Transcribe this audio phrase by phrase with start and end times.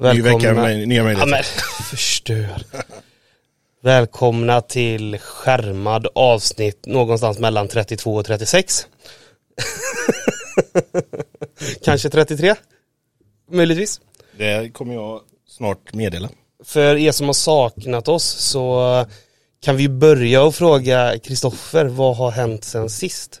[0.00, 0.62] Ny vecka Välkomna.
[0.62, 1.30] med nya Ja, möjligheter.
[1.30, 1.42] men
[1.90, 2.62] förstör.
[3.82, 8.86] Välkomna till skärmad avsnitt någonstans mellan 32 och 36.
[11.84, 12.54] Kanske 33?
[13.50, 14.00] Möjligtvis.
[14.38, 16.28] Det kommer jag snart meddela.
[16.64, 19.06] För er som har saknat oss så
[19.62, 23.40] kan vi börja och fråga Kristoffer, vad har hänt sen sist?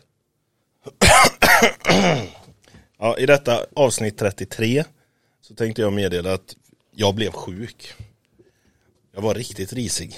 [3.02, 4.84] Ja, I detta avsnitt 33
[5.50, 6.56] så tänkte jag meddela att
[6.94, 7.92] jag blev sjuk.
[9.14, 10.14] Jag var riktigt risig.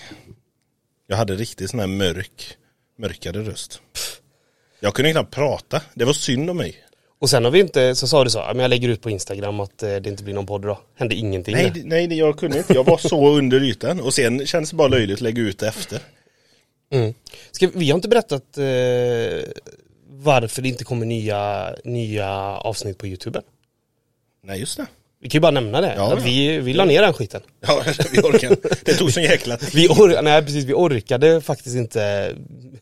[1.06, 2.56] Jag hade riktigt sån här mörk,
[2.98, 3.80] mörkare röst.
[4.80, 5.82] Jag kunde knappt prata.
[5.95, 6.77] Det var synd om mig.
[7.18, 9.60] Och sen har vi inte, så sa du så, men jag lägger ut på Instagram
[9.60, 10.80] att eh, det inte blir någon podd då.
[10.95, 11.55] Hände ingenting.
[11.55, 12.74] Nej, det- nej, jag kunde inte.
[12.74, 14.00] Jag var så under ytan.
[14.00, 16.00] Och sen kändes det bara löjligt att lägga ut det efter.
[16.91, 17.14] Mm.
[17.50, 19.50] Ska, vi har inte berättat eh,
[20.08, 23.42] varför det inte kommer nya, nya avsnitt på YouTube.
[24.42, 24.86] Nej, just det.
[25.23, 25.95] Vi kan ju bara nämna det.
[25.97, 27.41] Ja, vi, vi la ner den skiten.
[27.67, 28.56] Ja, vi orkar.
[28.84, 29.59] Det tog sån jäkla.
[29.75, 32.33] Vi, or nej, precis, vi orkade faktiskt inte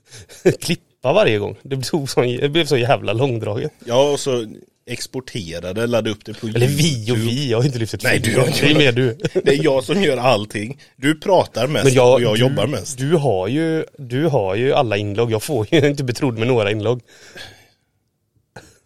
[0.60, 1.56] klippa varje gång.
[1.62, 3.72] Det blev, så, det blev så jävla långdraget.
[3.84, 4.46] Ja, och så
[4.86, 8.18] exporterade, laddade upp det på Eller vi och vi, jag har inte lyft ett Nej,
[8.18, 9.18] du har inte Det är mer du.
[9.44, 10.78] Det är jag som gör allting.
[10.96, 12.98] Du pratar mest Men jag, och jag du, jobbar mest.
[12.98, 16.70] Du har, ju, du har ju alla inlogg, jag får ju inte betrodd med några
[16.70, 17.00] inlogg.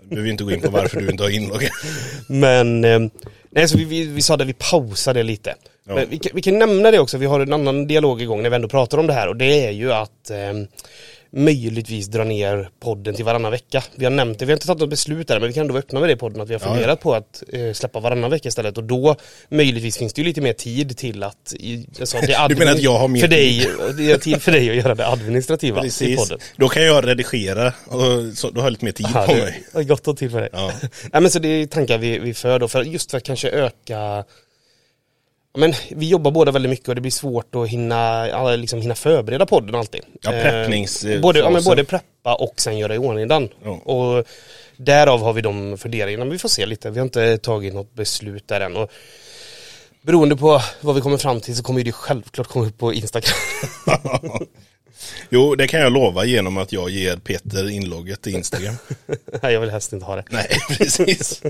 [0.05, 1.69] Du behöver inte gå in på varför du inte har inlogg.
[2.29, 3.01] Men, eh,
[3.51, 5.55] nej så vi, vi, vi sa det, vi pausade lite.
[5.89, 5.95] Ja.
[5.95, 8.51] Men vi, kan- vi kan nämna det också, vi har en annan dialog igång när
[8.51, 10.37] vi ändå pratar om det här och det är ju att eh,
[11.37, 13.83] möjligtvis dra ner podden till varannan vecka.
[13.95, 15.73] Vi har nämnt det, vi har inte tagit något beslut där men vi kan ändå
[15.73, 18.01] vara öppna med det i podden att vi har Ja, funderat på att eh, släppa
[18.01, 19.17] varannan vecka istället och då
[19.49, 22.83] möjligtvis finns det ju lite mer tid till att i, alltså, det Du menar att
[22.83, 25.83] jag har mer för dig, det är tid för dig att göra det administrativa i
[25.83, 26.17] Precis.
[26.17, 26.39] podden.
[26.57, 28.03] Då kan jag redigera och
[28.37, 29.35] så, då har jag lite mer tid Ja, på
[29.79, 29.85] mig.
[29.87, 30.49] gott och till för dig.
[30.53, 30.73] Ja.
[31.13, 33.49] Nej men så det är tankar vi, vi för då, för just för att kanske
[33.51, 34.25] öka Ja,
[35.59, 39.47] men vi jobbar båda väldigt mycket och det blir svårt att hinna, liksom hinna förbereda
[39.47, 40.01] podden alltid.
[40.23, 43.49] Ja, preppnings- Eh, både, ja, men både preppa och sen göra i ordning den.
[43.65, 43.71] Ja.
[43.71, 44.25] Och
[44.77, 46.91] därav har vi de funderingarna, men vi får se lite.
[46.91, 48.77] Vi har inte tagit något beslut där än.
[48.77, 48.91] Och
[50.03, 53.35] beroende på vad vi kommer fram till så kommer det självklart komma upp på Instagram.
[55.31, 58.75] Jo, det kan jag lova genom att jag ger Peter inlogget till Instagram.
[59.43, 60.25] Nej, jag vill helst inte ha det.
[60.31, 60.49] Nej,
[60.79, 61.43] precis.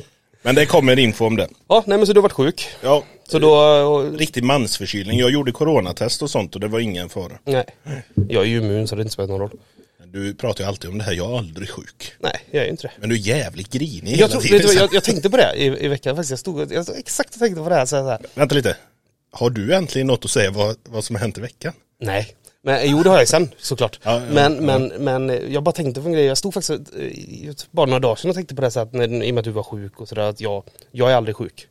[0.44, 1.48] Men det kommer info om det.
[1.68, 2.66] Ja, nej men så du har varit sjuk.
[2.82, 5.18] Ja, Så då, riktig mansförkylning.
[5.18, 7.32] Jag gjorde coronatest och sånt och det var ingen fara.
[7.44, 7.64] nej.
[8.28, 9.50] Jag är ju immun så det inte spelat någon roll.
[10.06, 12.12] Du pratar ju alltid om det här, jag är aldrig sjuk.
[12.18, 12.92] Nej, jag är inte det.
[13.00, 14.66] Men du är jävligt grinig Jag, hela tror, tiden.
[14.66, 16.30] du, jag, jag tänkte på det i, i veckan faktiskt.
[16.30, 18.18] Jag stod jag exakt och tänkte på det här, så här.
[18.34, 18.76] Vänta lite.
[19.32, 21.72] Har du äntligen något att säga vad, vad som har hänt i veckan?
[22.00, 22.34] Nej.
[22.66, 24.00] Men, jo det har jag sen såklart.
[24.02, 24.60] Ja, ja, men, ja.
[24.60, 26.24] men, men jag bara tänkte på en grej.
[26.24, 28.92] Jag stod faktiskt eh, bara några dagar sedan och tänkte på det här, så att
[28.92, 31.36] när, i och med att du var sjuk och sådär att jag, jag är aldrig
[31.36, 31.66] sjuk.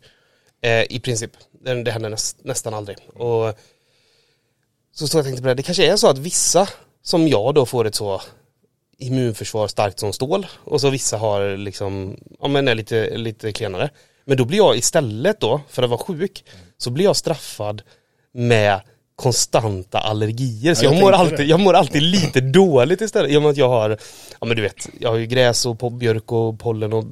[0.62, 1.32] Eh, I princip.
[1.64, 2.98] Det, det händer näst, nästan aldrig.
[3.14, 3.58] Och
[4.92, 5.54] så stod jag och tänkte på det.
[5.54, 6.68] Det kanske är så att vissa
[7.04, 8.22] som jag då får ett så
[8.98, 13.90] immunförsvar starkt som stål och så vissa har liksom, ja men är lite, lite klenare.
[14.26, 16.46] Men då blir jag istället då, för att vara sjuk,
[16.78, 17.82] så blir jag straffad
[18.32, 18.82] med
[19.24, 20.74] konstanta allergier.
[20.74, 23.32] Så Ja, jag, jag mår alltid, jag mår alltid lite dåligt istället.
[23.32, 23.98] I och med att jag har,
[24.42, 27.06] ja men du vet, jag har ju gräs och björk och pollen och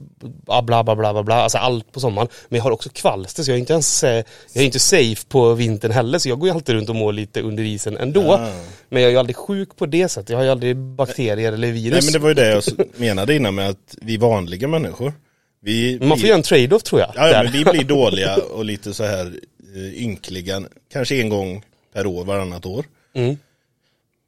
[0.48, 2.28] bla bla bla bla bla, alltså allt på sommaren.
[2.50, 4.24] Men jag har också kvalster så jag är inte ens, jag
[4.54, 7.42] är inte safe på vintern heller så jag går ju alltid runt och mår lite
[7.42, 8.34] under isen ändå.
[8.34, 8.50] Ah.
[8.90, 11.72] Men jag är ju aldrig sjuk på det sättet, jag har ju aldrig bakterier eller
[11.72, 11.94] virus.
[11.94, 12.64] Nej men det var ju det jag
[12.96, 15.14] menade innan med att vi vanliga människor,
[15.62, 17.12] vi, man får vi, göra en trade-off tror jag.
[17.16, 19.34] ja, ja, men vi blir dåliga och lite så här
[19.76, 20.62] eh, ynkliga,
[20.94, 21.64] kanske en gång
[21.94, 22.86] per år, varannat år.
[23.14, 23.38] Mm.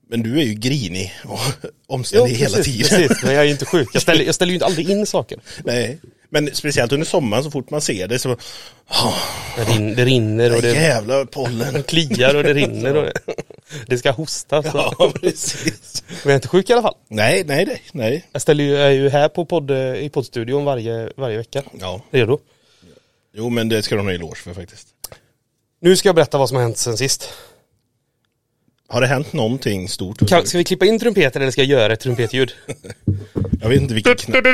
[0.09, 3.07] Men du är ju grinig och Jo, omständig hela precis, tiden.
[3.07, 3.89] Precis, men jag är ju inte sjuk.
[3.93, 5.39] Jag ställer, jag ställer ju inte aldrig in saker.
[5.63, 5.99] Nej.
[6.29, 9.17] Men speciellt under sommaren så fort man ser det så, oh,
[9.55, 11.83] Det, rin, det rinner och det jävla pollen.
[11.87, 13.13] kliar och det rinner och det,
[13.87, 14.65] det ska hostas.
[14.73, 16.03] Ja, precis.
[16.07, 16.95] Men jag är inte sjuk i alla fall.
[17.07, 18.25] Nej, nej, nej, nej.
[18.31, 21.63] Jag, ställer ju, jag är ju här på podd, i poddstudion varje, varje vecka.
[21.79, 22.39] Ja, Redo?
[23.33, 24.87] jo men det ska de ha en eloge för faktiskt.
[25.81, 27.29] Nu ska jag berätta vad som har hänt sen sist.
[28.87, 30.29] Har det hänt någonting stort?
[30.29, 32.51] Kan, ska vi klippa in trumpeten eller ska jag göra ett trumpetljud?
[33.61, 34.45] Jag vet inte vilken knapp.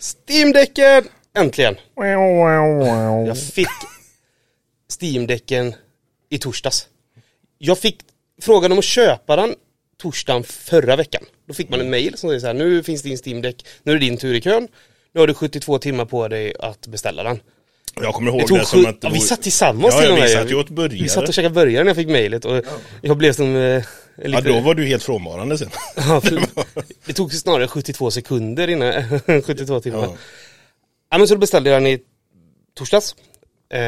[0.00, 1.04] Steam-däcken!
[1.38, 1.76] Äntligen!
[3.26, 3.68] Jag fick
[5.00, 5.74] Steam-däcken
[6.30, 6.86] i torsdags.
[7.58, 7.98] Jag fick
[8.42, 9.54] frågan om att köpa den
[10.02, 11.22] torsdagen förra veckan.
[11.46, 13.96] Då fick man en mail som säger så här, nu finns din Steam-däck, nu är
[13.98, 14.68] det din tur i kön.
[15.12, 17.40] Nu har du 72 timmar på dig att beställa den.
[18.02, 20.16] Jag kommer ihåg tog det som att ja, vi satt tillsammans Ja, till ja, och
[20.18, 20.30] vi med.
[20.30, 21.02] satt ju åt burgare.
[21.02, 22.62] Vi satt och käkade burgare när jag fick mejlet och
[23.02, 23.84] jag blev som eh,
[24.22, 24.40] Ja, lite...
[24.48, 25.70] då var du helt frånvarande sen.
[25.96, 26.22] Ja,
[27.06, 29.98] det tog snarare 72 sekunder innan, 72 timmar.
[29.98, 30.16] Ja.
[31.10, 31.18] Ja.
[31.18, 31.98] men så beställde jag den i
[32.74, 33.16] torsdags.
[33.70, 33.78] Eh,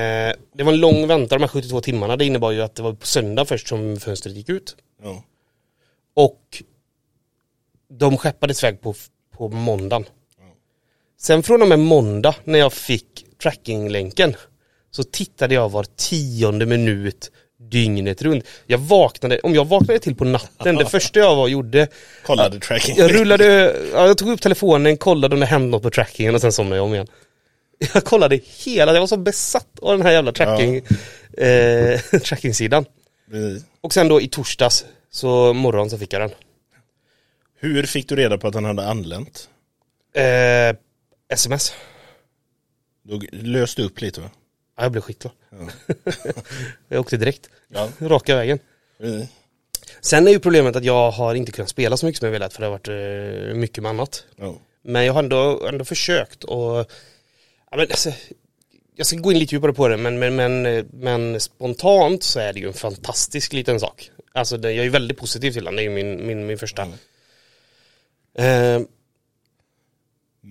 [0.55, 2.17] det var en lång väntan de här 72 timmarna.
[2.17, 4.77] Det innebar ju att det var på söndag först som fönstret gick ut.
[5.03, 5.25] Ja.
[6.15, 6.63] Och
[7.91, 8.95] de skeppades iväg på,
[9.37, 10.05] på måndagen.
[11.19, 14.37] Sen från och med måndag när jag fick trackinglänken
[14.91, 18.45] så tittade jag var tionde minut dygnet runt.
[18.67, 21.89] Jag vaknade, om jag vaknade till på natten, det första jag var gjorde
[22.23, 22.97] Kollade tracking.
[22.97, 26.41] Jag rullade, ja, jag tog upp telefonen, kollade om det hände något på trackingen och
[26.41, 27.07] sen somnade jag om igen.
[27.95, 30.77] Jag kollade hela, jag var så besatt av den här jävla tracking,
[31.39, 32.85] eh, trackingsidan.
[33.31, 33.65] Precis.
[33.81, 36.31] Och sen då i torsdags, så morgon så fick jag den.
[37.61, 39.49] Hur fick du reda på att han hade anlänt?
[40.15, 40.77] Eh,
[41.33, 41.73] sms.
[43.19, 44.31] Du löste upp lite va?
[44.77, 45.33] Ja, jag blev skitglad.
[46.89, 47.89] jag åkte direkt, Ja.
[48.01, 48.59] raka vägen.
[48.99, 49.29] Precis.
[50.01, 52.53] Sen är ju problemet att jag har inte kunnat spela så mycket som jag velat
[52.53, 52.89] för det har varit
[53.49, 54.25] eh, mycket med annat.
[54.37, 54.55] Ja.
[54.83, 56.91] Men jag har ändå, ändå försökt och
[57.71, 58.13] ja, men alltså,
[58.97, 60.63] jag ska gå in lite djupare på det men, men, men,
[60.93, 64.11] men spontant så är det ju en fantastisk liten sak.
[64.33, 66.83] Alltså det, jag är väldigt positiv till den, det är ju min, min, min första.
[68.35, 68.81] Eh,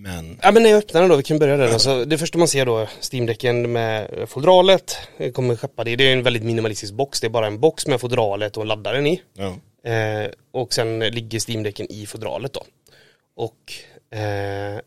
[0.01, 1.73] Men, ja men när jag öppnar den då, vi kan börja där.
[1.73, 5.95] Alltså, det första man ser då, Steam-däcken med fodralet, det kommer skeppa det.
[5.95, 9.07] Det är en väldigt minimalistisk box, det är bara en box med fodralet och laddaren
[9.07, 9.21] i.
[9.33, 9.55] ja.
[9.83, 12.63] Eh, och sen ligger Steam-däcken i fodralet då.
[13.35, 13.73] Och
[14.17, 14.79] eh,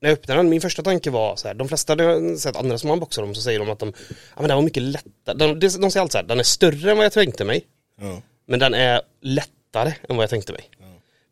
[0.00, 1.96] när jag öppnade den, min första tanke var så här, de flesta,
[2.38, 4.82] sett andra som unboxar dem så säger de att de, ja men den var mycket
[4.82, 7.62] lättare, de, de, säger alltid så här, den är större än vad jag tänkte mig,
[8.00, 8.22] ja.
[8.46, 10.70] men den är lättare än vad jag tänkte mig.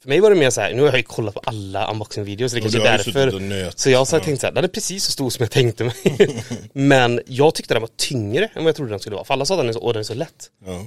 [0.03, 2.53] För mig var det mer så här, nu har jag ju kollat på alla unboxing-videos,
[2.55, 3.73] det kanske är därför.
[3.79, 4.25] Så jag så här Ja.
[4.25, 5.95] tänkt så här, den är precis så stor som jag tänkte mig.
[6.73, 9.45] men jag tyckte den var tyngre än vad jag trodde den skulle vara, för alla
[9.45, 10.51] sa att den är så, åh den är så lätt.
[10.67, 10.87] Ja.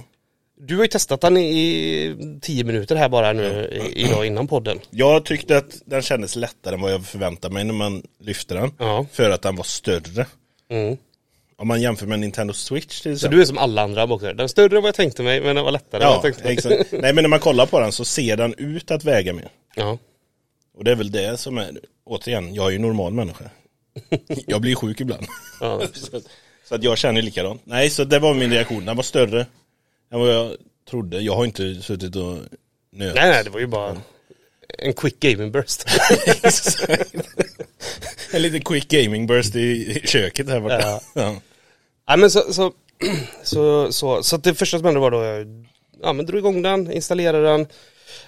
[0.60, 4.78] Du har ju testat den i tio minuter här bara nu i- idag innan podden.
[4.90, 8.72] Jag tyckte att den kändes lättare än vad jag förväntade mig när man lyfte den.
[8.78, 9.06] Ja.
[9.12, 10.26] För att den var större.
[10.70, 10.96] Mm.
[11.62, 13.36] Om man jämför med Nintendo Switch till Så exempel.
[13.36, 14.32] du är som alla andra boxare.
[14.32, 16.20] Den är större än vad jag tänkte mig men den var lättare än vad Ja,
[16.24, 16.52] jag tänkte mig.
[16.78, 16.92] exakt.
[17.02, 19.48] Nej men när man kollar på den så ser den ut att väga mer.
[19.74, 19.98] Ja.
[20.78, 23.44] Och det är väl det som är, återigen, jag är ju normal människa.
[24.46, 25.26] Jag blir sjuk ibland.
[25.60, 25.82] Ja.
[25.92, 26.24] så, att-
[26.68, 27.60] så jag känner likadant.
[27.64, 28.84] Nej, så det var min reaktion.
[28.84, 29.40] Den var större
[30.12, 30.56] än vad jag
[30.90, 31.20] trodde.
[31.20, 32.32] Jag har inte suttit och
[32.92, 33.14] nöt.
[33.14, 33.96] Nej nej det var ju bara
[34.78, 35.84] en quick gaming burst.
[38.32, 40.80] En liten quick gaming burst i i köket här borta.
[40.80, 41.00] Ja.
[41.14, 41.36] Ja.
[42.08, 42.72] Nej men så, så,
[43.42, 45.66] så, så, så att det första som hände var då, jag
[46.02, 47.66] ja, men drog igång den, installerade den.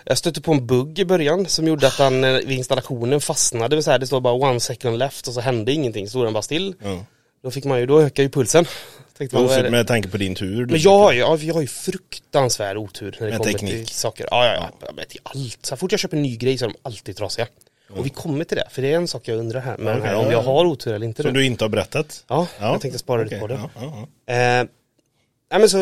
[0.04, 3.68] Jag stötte på en bugg i början som gjorde att den eh, vid installationen fastnade,
[3.68, 6.32] det vill säga det står bara one second left och så hände ingenting, stod den
[6.32, 6.74] bara still.
[6.82, 7.04] Ja.
[7.42, 8.64] Då fick man ju, då ökar ju pulsen.
[9.18, 9.70] Tänkte man, det?
[9.70, 10.66] Med tanke på din tur.
[10.66, 13.86] Men jag har ju, ja, jag har ju fruktansvärd otur när det Med kommer teknik.
[13.86, 14.28] till saker.
[14.30, 14.92] Ja, ja, ja.
[14.96, 15.66] Men till allt.
[15.66, 17.46] Så fort jag köper en ny grej så är de alltid trasiga.
[17.96, 20.02] Och vi kommer till det, för det är en sak jag undrar här, med den
[20.02, 20.46] här, om ja, jag ja.
[20.46, 21.22] har otur eller inte.
[21.22, 21.40] Som då.
[21.40, 22.24] du inte har berättat.
[22.28, 23.60] Ja, Ja, jag tänkte spara lite Okej, på det.
[23.74, 24.34] Ja, ja.
[24.34, 24.66] Eh,
[25.50, 25.78] nej men så,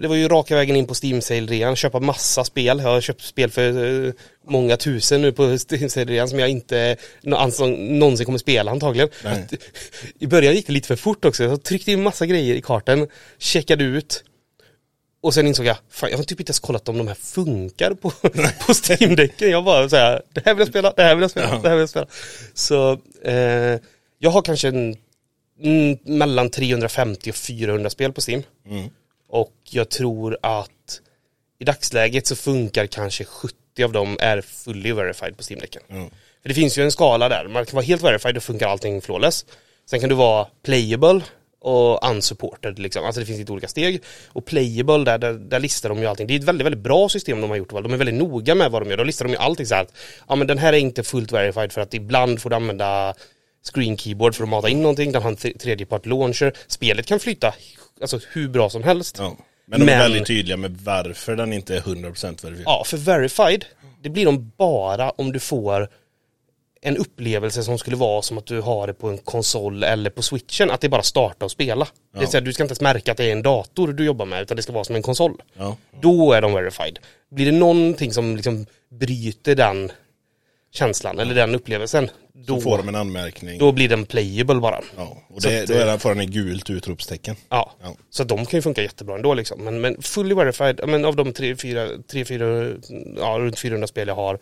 [0.00, 2.78] det var ju raka vägen in på Steam Sale-rean, köpa massa spel.
[2.78, 4.12] Jag har köpt spel för eh,
[4.46, 9.08] många tusen nu på Steam Sale-rean som jag inte någonsin kommer spela antagligen.
[9.24, 9.46] Nej.
[10.18, 13.08] I början gick det lite för fort också, jag tryckte in massa grejer i kartan,
[13.38, 14.24] checkade ut
[15.22, 17.94] och sen insåg jag, fan jag har typ inte ens kollat om de här funkar
[17.94, 18.10] på,
[18.66, 19.50] på Steam-däcken.
[19.50, 21.76] Jag bara såhär, det här vill jag spela, det här vill jag spela, det här
[21.76, 22.06] vill jag spela.
[22.54, 23.80] Så eh,
[24.18, 24.96] jag har kanske en,
[25.62, 28.42] mm, mellan 350 och 400 spel på Steam.
[28.66, 28.90] Mm.
[29.28, 31.00] Och jag tror att
[31.58, 35.82] i dagsläget så funkar kanske 70 av dem är fully verified på Steam-däcken.
[35.86, 36.08] Ja.
[36.42, 39.02] För det finns ju en skala där, man kan vara helt verified och funkar allting
[39.02, 39.46] flawless.
[39.90, 41.20] Sen kan du vara playable
[41.60, 43.04] och unsupported liksom.
[43.04, 44.02] Alltså det finns lite olika steg.
[44.28, 46.26] Och playable där, där, där listar de ju allting.
[46.26, 47.70] Det är ett väldigt, väldigt bra system de har gjort.
[47.70, 48.96] De är väldigt noga med vad de gör.
[48.96, 49.92] Då listar de ju allting så här att
[50.28, 53.14] ja men den här är inte fullt verified för att ibland får du använda
[53.72, 55.12] screen keyboard för att mata in någonting.
[55.12, 56.52] Den har en tre- tredjepart launcher.
[56.66, 57.54] Spelet kan flyta
[58.00, 59.16] alltså hur bra som helst.
[59.18, 59.36] Ja.
[59.66, 62.62] Men de är Men- väldigt tydliga med varför den inte är 100% verifierad.
[62.66, 63.64] Ja, för verified,
[64.02, 65.88] det blir de bara om du får
[66.82, 70.22] en upplevelse som skulle vara som att du har det på en konsol eller på
[70.22, 71.86] switchen, att det är bara starta och spela.
[72.12, 74.26] Det vill säga, du ska inte ens märka att det är en dator du jobbar
[74.26, 75.42] med, utan det ska vara som en konsol.
[75.54, 75.76] Ja.
[76.00, 76.98] Då är de verified.
[77.30, 79.92] Blir det någonting som liksom bryter den
[80.72, 83.58] känslan eller den upplevelsen, Då då, får de en anmärkning.
[83.58, 84.80] då blir den playable bara.
[84.96, 85.16] Ja.
[85.28, 87.36] Och Så det, att, då är den, får den ett gult utropstecken.
[87.48, 87.72] Ja.
[87.82, 87.94] Ja.
[88.10, 89.64] Så de kan ju funka jättebra ändå liksom.
[89.64, 92.72] Men, men fully verified, ja, men av de tre, fyra, tre, fyra,
[93.16, 94.38] ja runt 400 spel jag har,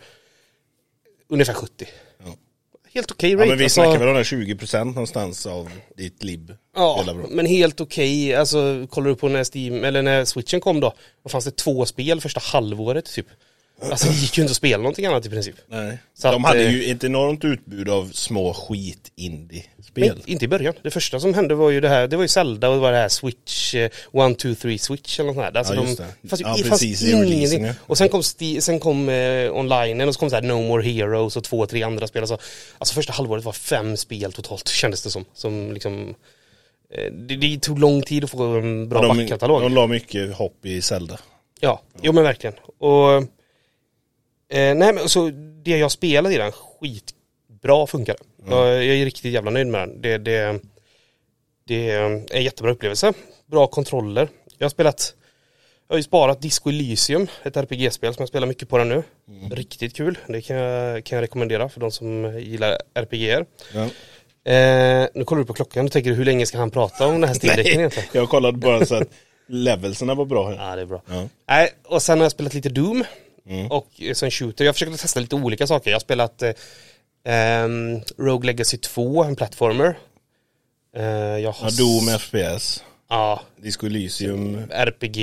[1.29, 1.85] ungefär 70.
[2.93, 2.99] Ja.
[2.99, 3.49] Helt okej Ja, rate.
[3.49, 3.81] men vi alltså.
[3.81, 6.53] snackar väl om den 20% någonstans av ditt lib.
[6.75, 8.35] Ja, men helt okej.
[8.35, 10.93] Alltså kollar du på när Steam, eller när switchen kom då,
[11.23, 13.27] då fanns det två spel första halvåret typ.
[13.81, 15.55] Alltså det gick ju inte att spela någonting annat i princip.
[15.67, 15.97] Nej.
[16.13, 20.21] Så de att, hade eh, ju ett enormt utbud av små skit indie-spel.
[20.25, 20.73] Inte i början.
[20.83, 22.91] Det första som hände var ju det här, det var ju Zelda och det var
[22.91, 25.59] det här Switch, eh, One, Two, Three Switch eller något sånt där.
[25.59, 26.27] Alltså Ja, de, just det.
[26.29, 27.67] fanns ju Ja, precis, releasen, ingenting.
[27.81, 28.23] Och sen kom,
[28.59, 31.83] sen kom eh, online och så kom så här No More Heroes och två, tre
[31.83, 32.21] andra spel.
[32.21, 32.37] Alltså,
[32.77, 35.25] alltså första halvåret var fem spel totalt kändes det som.
[35.33, 36.15] Som liksom,
[36.93, 39.61] eh, det, det tog lång tid att få en bra de, backkatalog.
[39.61, 41.19] de la mycket hopp i Zelda.
[41.59, 42.53] Ja, jo men verkligen.
[42.79, 43.23] Och
[44.49, 45.29] eh, nej men så
[45.63, 48.15] det jag spelade i den skitbra funkar.
[48.49, 50.01] Jag, jag är riktigt jävla nöjd med den.
[50.01, 50.59] Det, det,
[51.67, 53.13] det är en jättebra upplevelse.
[53.45, 54.29] Bra kontroller.
[54.57, 55.15] Jag har spelat
[55.87, 59.03] jag har ju sparat Disco Elysium, ett RPG-spel som jag spelar mycket på den nu.
[59.51, 63.45] Riktigt kul, det kan jag, kan jag rekommendera för de som gillar RPGer.
[63.73, 63.81] Ja.
[64.51, 67.23] Eh, nu kollar du på klockan och tänker hur länge ska han prata om den
[67.23, 68.09] här Steam-däcken egentligen?
[68.11, 69.09] jag kollade bara så att
[69.47, 70.53] levelserna var bra.
[70.53, 71.01] Ja, det är bra.
[71.05, 71.27] Ja.
[71.47, 73.03] Nej, och sen har jag spelat lite Doom.
[73.49, 73.71] Mm.
[73.71, 74.65] Och eh, sen Shooter.
[74.65, 75.91] Jag försökte testa lite olika saker.
[75.91, 76.51] Jag har spelat eh,
[77.25, 79.97] ehm, Rogue Legacy 2, en plattformer.
[80.95, 84.61] Eh, jag har Ja, Doom FPS, Ja, Disco Elysium.
[84.71, 85.17] RPG.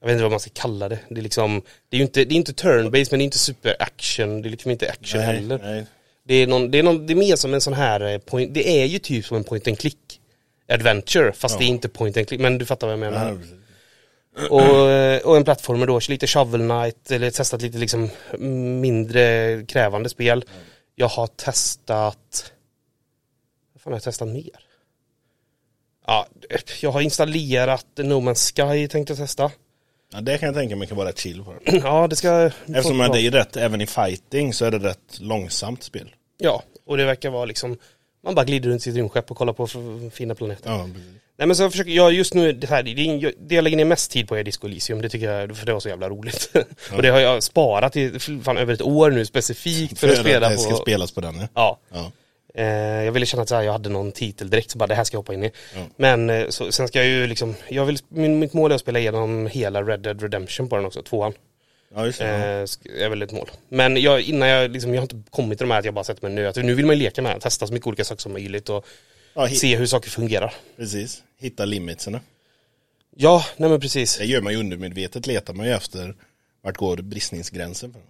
[0.00, 0.98] Jag vet inte vad man ska kalla det.
[1.08, 3.38] Det är liksom, det är ju inte, det är inte turn-based men det är inte
[3.38, 4.42] super action.
[4.42, 5.58] Det är liksom inte action Nej, heller.
[5.62, 5.86] nej.
[6.24, 8.54] Det är, någon, det, är någon, det är mer som en sån här eh, point,
[8.54, 10.20] det är ju typ som en point and click
[10.68, 11.58] adventure fast Ja.
[11.58, 13.28] det är inte point and click, men du fattar vad jag menar.
[13.32, 13.38] Ja.
[14.50, 18.10] Och, eh, och en plattform då, lite Shovel Knight eller testat lite liksom
[18.80, 20.44] mindre krävande spel.
[20.94, 22.52] Jag har testat,
[23.72, 24.50] vad fan har jag testat mer?
[26.06, 26.26] Ja,
[26.80, 29.50] jag har installerat No Man's Sky tänkte jag testa.
[30.12, 31.80] Ja, det kan jag tänka mig kan vara rätt chill på den.
[31.84, 32.50] Ja, det ska...
[32.66, 36.14] Eftersom det är rätt, även i fighting så är det rätt långsamt spel.
[36.38, 37.78] Ja, och det verkar vara liksom,
[38.24, 39.66] man bara glider runt sitt rymdskepp och kollar på
[40.12, 40.70] fina planeter.
[40.70, 41.18] Ja, precis.
[41.38, 43.84] Nej men så jag försöker, jag just nu, det här, det, det jag lägger ner
[43.84, 46.50] mest tid på är Disco Elysium, det tycker jag, för det var så jävla roligt.
[46.92, 50.48] och det har jag sparat i fan över ett år nu specifikt för, att spela
[50.48, 50.60] det på.
[50.60, 51.48] ska spelas på den ja.
[51.54, 51.78] Ja.
[51.92, 52.12] ja.
[52.54, 55.04] Eh, jag ville känna att här, jag hade någon titel direkt, så bara det här
[55.04, 55.50] ska jag hoppa in i.
[55.74, 55.80] Ja.
[55.96, 58.80] Men eh, så, sen ska jag ju liksom, jag vill, min, mitt mål är att
[58.80, 61.32] spela igenom hela Red Dead Redemption på den också, tvåan.
[61.94, 62.26] Ja just det.
[62.26, 63.04] Eh, Ja.
[63.04, 63.50] är väl ett mål.
[63.68, 66.04] Men jag, innan jag, liksom, jag har inte kommit till de här att jag bara
[66.04, 66.46] sätter mig nu.
[66.46, 68.86] Att nu vill man ju leka med testa så mycket olika saker som möjligt och
[69.38, 70.54] Ja, se hur saker fungerar.
[70.76, 71.22] precis.
[71.40, 72.20] Hitta limitserna.
[73.16, 74.16] Ja, nej men precis.
[74.18, 76.14] Det gör man ju undermedvetet, letar man ju efter
[76.62, 77.92] vart går bristningsgränsen.
[77.92, 78.02] För.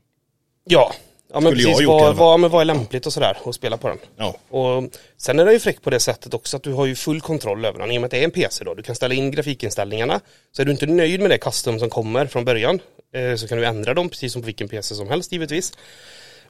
[0.64, 0.94] Ja,
[1.32, 1.86] ja men Skulle precis.
[1.86, 3.98] Vad, vad, men vad är lämpligt och sådär och spela på den.
[4.16, 6.94] Ja, Och sen är det ju fräckt på det sättet också att du har ju
[6.94, 8.74] full kontroll över den i och med att det är en PC då.
[8.74, 10.20] Du kan ställa in grafikinställningarna.
[10.52, 12.80] Så är du inte nöjd med det custom som kommer från början
[13.14, 15.72] eh, så kan du ändra dem precis som på vilken PC som helst givetvis.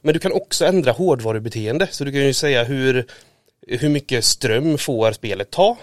[0.01, 3.05] Men du kan också ändra hårdvarubeteende så du kan ju säga hur,
[3.67, 5.77] hur mycket ström får spelet ta.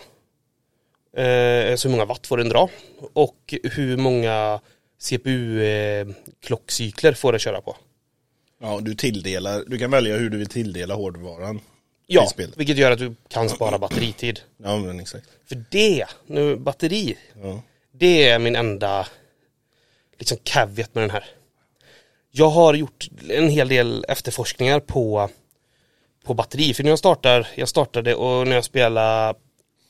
[1.17, 2.69] Eh, så hur många watt får den dra
[3.13, 4.61] och hur många
[4.99, 7.77] CPU-klockcykler får det köra på.
[8.61, 11.61] ja du tilldelar, du kan välja hur du vill tilldela hårdvaran.
[12.07, 14.41] Ja, vilket gör att du kan spara batteritid.
[14.57, 15.29] Ja men exakt.
[15.49, 17.63] För det, nu batteri, Ja.
[17.93, 19.07] det är min enda
[20.19, 21.25] liksom caveat med den här.
[22.31, 25.29] Jag har gjort en hel del efterforskningar på,
[26.27, 26.75] på batteri.
[26.75, 29.39] För när jag startar, jag startade och när jag spelade,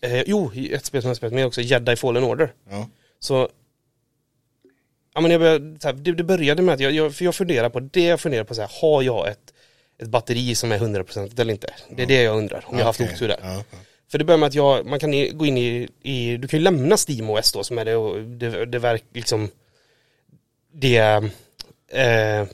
[0.01, 2.53] eh, jo, ett spel som jag spelat med också, Jedi Fallen Order.
[2.71, 2.89] Ja.
[3.21, 3.49] Så
[5.17, 7.35] Ja men jag började, så här, det, det började med att jag, jag, för jag
[7.35, 9.55] funderar på det jag funderar på så här, har jag ett,
[10.03, 11.75] ett batteri som är 100% eller inte?
[11.91, 13.39] Det är det jag undrar, om jag har haft otur där.
[13.43, 13.65] Ja.
[14.09, 16.65] För det börjar med att jag, man kan gå in i, i du kan ju
[16.65, 19.49] lämna SteamOS då som är det, det, det verk, liksom
[20.73, 20.97] det,
[21.89, 22.45] eh.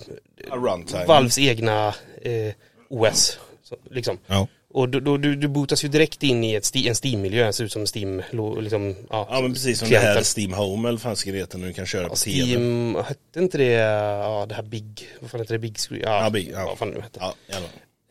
[1.06, 2.54] Valves egna eh,
[2.88, 3.38] OS.
[3.72, 4.18] Så, liksom.
[4.26, 4.48] Ja.
[4.74, 7.64] Och då, då, du, du bootas ju direkt in i ett, en Steam-miljö, det ser
[7.64, 8.22] ut som Steam,
[8.60, 10.14] liksom, ja, ja men precis som det klienten.
[10.14, 12.46] här Steam Home eller fan ska det heta nu du kan köra på tv.
[12.46, 16.02] Steam, hette inte det, ja det här Big, vad fan heter det, Big Screen?
[16.04, 16.64] Ja, Ja, Big, ja.
[16.66, 17.20] vad fan det nu hette.
[17.20, 17.56] Ja.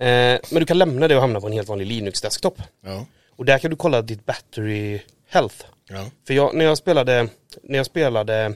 [0.06, 2.62] Eh, men du kan lämna det och hamna på en helt vanlig Linux-desktop.
[2.86, 3.06] Ja.
[3.36, 5.00] Och där kan du kolla ditt battery
[5.30, 5.56] health.
[5.90, 6.06] Ja.
[6.28, 7.28] För jag, när jag spelade,
[7.64, 8.54] när jag spelade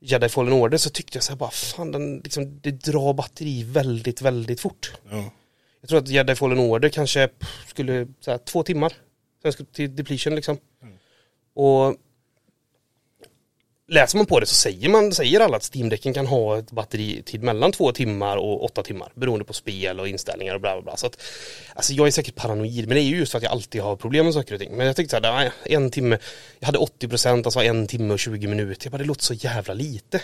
[0.00, 3.62] Jedi Fallen Order så tyckte jag så här bara, fan den, liksom, det drar batteri
[3.62, 4.92] väldigt, väldigt fort.
[5.10, 5.24] Ja.
[5.80, 8.92] Jag tror att Jedi Fallen Order kanske pff, skulle, så här, två timmar.
[9.42, 10.58] Sen skulle till depletion liksom.
[11.54, 11.96] Och
[13.88, 17.42] läser man på det så säger man, säger alla att Steam-däcken kan ha ett batteritid
[17.42, 19.12] mellan två timmar och åtta timmar.
[19.14, 20.96] Beroende på spel och inställningar och bla bla bla.
[20.96, 21.22] Så att,
[21.74, 23.96] alltså jag är säkert paranoid, men det är ju just för att jag alltid har
[23.96, 24.76] problem med saker och ting.
[24.76, 26.18] Men jag tyckte så här, nej, en timme,
[26.58, 28.86] jag hade 80% alltså en timme och 20 minuter.
[28.86, 30.20] Jag bara, det låter så jävla lite.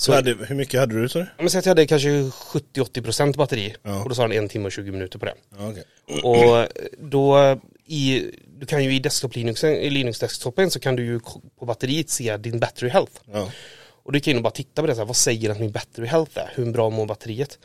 [0.00, 1.26] Så hade, hur mycket hade du så?
[1.38, 4.02] Men säg att jag hade kanske 70-80% batteri Ja.
[4.02, 5.34] och då sa den en timme och 20 minuter på det.
[5.58, 5.84] Ja, okej.
[6.22, 6.66] Och
[6.98, 11.20] då i, du kan ju i desktop Linux, i Linux desktopen så kan du ju
[11.58, 13.12] på batteriet se din battery health.
[13.32, 13.52] Ja.
[14.02, 16.06] Och jag in och bara tittade på det, så här, vad säger att min battery
[16.06, 16.52] health är?
[16.54, 17.58] Hur bra mår batteriet?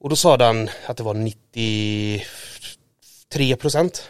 [0.00, 4.08] Och då sa den att det var 93 procent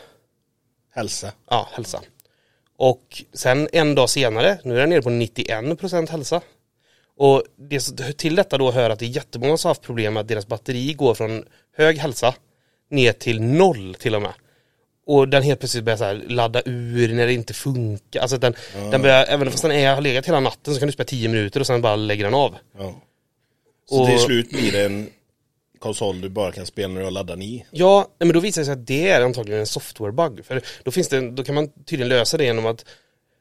[0.94, 1.32] Hälsa.
[1.50, 2.00] ja, hälsa.
[2.76, 6.40] Och sen en dag senare, nu är den nere på 91% hälsa.
[7.22, 7.80] Och det,
[8.18, 10.46] till detta då hör att det är jättemånga som har haft problem med att deras
[10.46, 11.44] batteri går från
[11.76, 12.34] hög hälsa
[12.90, 14.32] ner till noll till och med.
[15.06, 18.20] Och den helt plötsligt börjar så ladda ur när det inte funkar.
[18.20, 18.54] Alltså den,
[18.90, 21.28] den börjar, även fast den är, har legat hela natten så kan du spela 10
[21.28, 22.56] minuter och sen bara lägger den av.
[22.78, 22.94] Ja.
[23.88, 25.08] Så Och- till slut blir det en
[25.78, 27.66] konsol du bara kan spela när du har laddat i.
[27.70, 30.44] Ja, men då visar det sig att det är antagligen en software-bug.
[30.44, 32.84] För då, finns det, då kan man tydligen lösa det genom att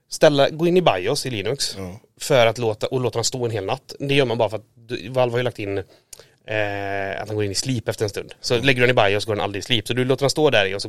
[0.09, 1.99] ställa, gå in i BIOS i Linux Ja.
[2.19, 3.93] för att låta, och låta den stå en hel natt.
[3.99, 4.65] Det gör man bara för att
[5.09, 8.33] Valve har ju lagt in eh, att den går in i sleep efter en stund.
[8.41, 9.87] Så lägger du den i BIOS går den aldrig i sleep.
[9.87, 10.87] Så du låter den stå där i och så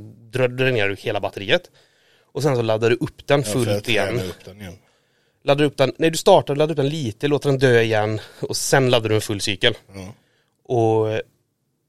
[0.48, 1.70] dränerar du hela batteriet.
[2.32, 4.06] Och sen så laddar du upp den Ja, fullt igen.
[4.08, 4.78] träna upp den igen.
[5.44, 8.56] Laddar upp den, nej du startar, laddar upp den lite, låter den dö igen och
[8.56, 9.74] sen laddar du en full cykel.
[9.94, 10.14] Ja.
[10.74, 11.20] Och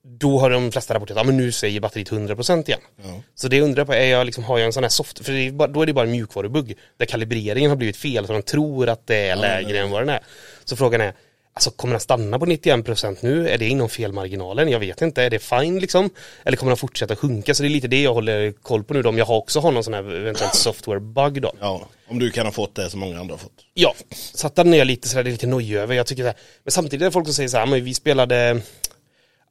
[0.03, 2.79] då har de flesta rapporterat, ja men nu säger batteriet 100% igen.
[3.03, 3.21] Ja.
[3.35, 5.33] Så det jag undrar på är jag liksom, har jag en sån här soft, för
[5.33, 8.41] är bara, då är det bara en mjukvarubugg där kalibreringen har blivit fel så de
[8.41, 10.19] tror att det är lägre än vad den är.
[10.63, 11.13] Så frågan är,
[11.53, 13.49] alltså kommer den stanna på 91% nu?
[13.49, 14.69] Är det inom felmarginalen?
[14.69, 16.09] Jag vet inte, är det fine liksom?
[16.43, 17.53] Eller kommer den fortsätta sjunka?
[17.53, 19.59] Så det är lite det jag håller koll på nu då, om jag har också
[19.59, 21.51] har någon sån här eventuellt software-bug då.
[21.59, 23.65] ja, om du kan ha fått det som många andra har fått.
[23.73, 23.93] Ja,
[24.33, 25.95] så att den är jag lite sådär, det är lite nojig över.
[25.95, 27.93] Jag tycker så här, men samtidigt är det folk som säger så här, men vi
[27.93, 28.61] spelade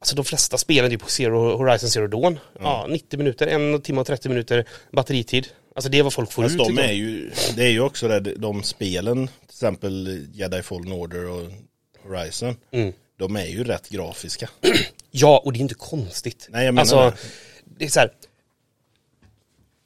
[0.01, 2.39] Alltså de flesta spelen typ på Zero, Horizon Zero Dawn.
[2.59, 5.47] Ja, 90 minuter, en timme och 30 minuter batteritid.
[5.75, 6.61] Alltså det är vad folk får Fast ut.
[6.67, 11.25] de är ju, det är ju också det, de spelen, till exempel Jedi Fallen Order
[11.29, 11.51] och
[12.03, 12.93] Horizon, Mm.
[13.19, 14.49] de är ju rätt grafiska.
[15.13, 16.47] Ja, och det är inte konstigt.
[16.49, 17.75] Nej, jag menar alltså, det.
[17.77, 18.11] det är så här.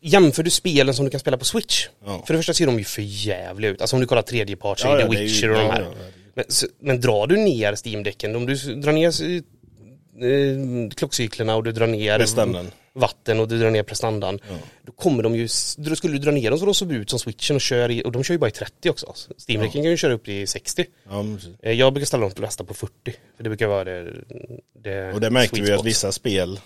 [0.02, 1.88] Jämför du spelen som du kan spela på Switch.
[2.06, 2.24] Ja.
[2.28, 3.82] För det första ser de ju för jävliga ut.
[3.82, 5.88] Alltså om du kollar tredjeparts, Ja, The ja, är ju- Witcher och de här.
[6.34, 9.12] Men, så, men drar du ner Steam-däcken, om du drar ner
[10.22, 12.72] eh, klockcyklerna och du drar ner Prestandan.
[12.94, 14.40] vatten och du drar ner prestandan.
[14.86, 15.48] Då kommer de ju,
[15.78, 18.04] då skulle du dra ner dem så de såg ut som switchen och kör i,
[18.04, 19.08] och de kör ju bara i 30 också.
[19.38, 20.86] Steam-däcken kan ju köra upp i 60.
[21.10, 21.26] Ja.
[21.64, 22.94] Eh, Jag brukar ställa dem på flesta på 40.
[23.38, 24.14] För det brukar vara det,
[24.84, 26.60] det och det märkte vi att vissa spel,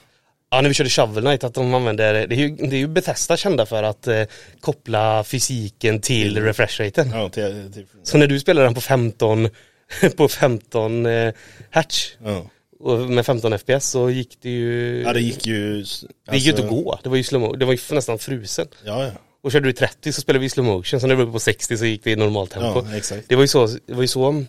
[0.52, 2.88] Ja, när vi körde Shovel Knight att de använder, det är ju, det är ju
[2.88, 4.24] Bethesda kända för att eh,
[4.60, 7.10] koppla fysiken till refresh-raten.
[7.14, 9.50] ja, till, till, Så när du spelar den på 15,
[10.18, 11.34] på 15 eh,
[11.70, 12.46] hertz ja.
[12.80, 16.46] Och med 15 fps så gick det ju, ja det gick ju, alltså, det gick
[16.46, 17.00] ju inte att gå.
[17.04, 18.68] Det var ju, slow det var ju nästan frusen.
[18.86, 19.12] Ja, ja,
[19.44, 21.24] Och körde du i 30 så spelade vi i slow motion, så när vi var
[21.24, 22.86] uppe på 60 så gick det i normalt tempo.
[22.90, 23.30] ja exakt.
[23.30, 24.46] Det var ju så, det var ju så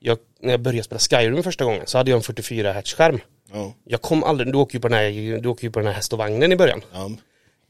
[0.00, 3.20] jag, när jag började spela Skyrim första gången så hade jag en 44 hertz skärm.
[3.52, 5.86] Ja, Jag kom aldrig, du åker ju på den här, du åker ju på den
[5.86, 6.80] här häst och vagnen i början.
[6.92, 7.10] ja,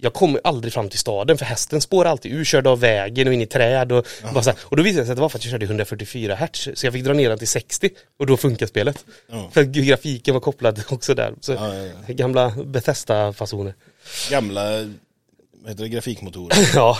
[0.02, 3.34] Jag kom aldrig fram till staden för hästen spårade alltid ur, körde av vägen och
[3.34, 5.28] in i träd och bara så här, Och då visade det sig att det var
[5.28, 7.90] för att jag körde i 144 hertz så jag fick dra ner den till 60
[8.18, 9.04] och då funkar spelet.
[9.30, 9.50] Ja.
[9.52, 11.34] För grafiken var kopplad också där.
[11.40, 13.74] Så Ja, ja, Gamla Bethesda-fasoner.
[14.30, 14.62] gamla,
[15.62, 16.56] vad heter det, grafikmotorer.
[16.74, 16.98] ja.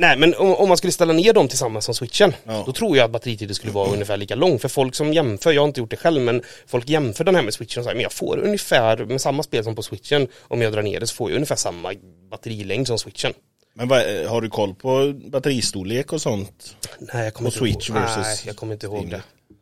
[0.00, 2.62] Nej men om, om man skulle ställa ner dem tillsammans som switchen Ja.
[2.66, 5.62] Då tror jag att batteritiden skulle vara ungefär lika lång För folk som jämför, jag
[5.62, 8.02] har inte gjort det själv men Folk jämför den här med switchen och säger men
[8.02, 11.14] jag får ungefär med samma spel som på switchen Om jag drar ner det så
[11.14, 11.94] får jag ungefär samma
[12.30, 13.32] batterilängd som switchen
[13.74, 16.76] men vad, har du koll på batteristorlek och sånt?
[16.98, 17.98] Nej jag kommer Och inte Switch ihåg.
[17.98, 19.54] versus Nej jag kommer inte ihåg det Jag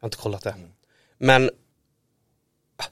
[0.00, 0.54] har inte kollat det
[1.18, 1.50] Men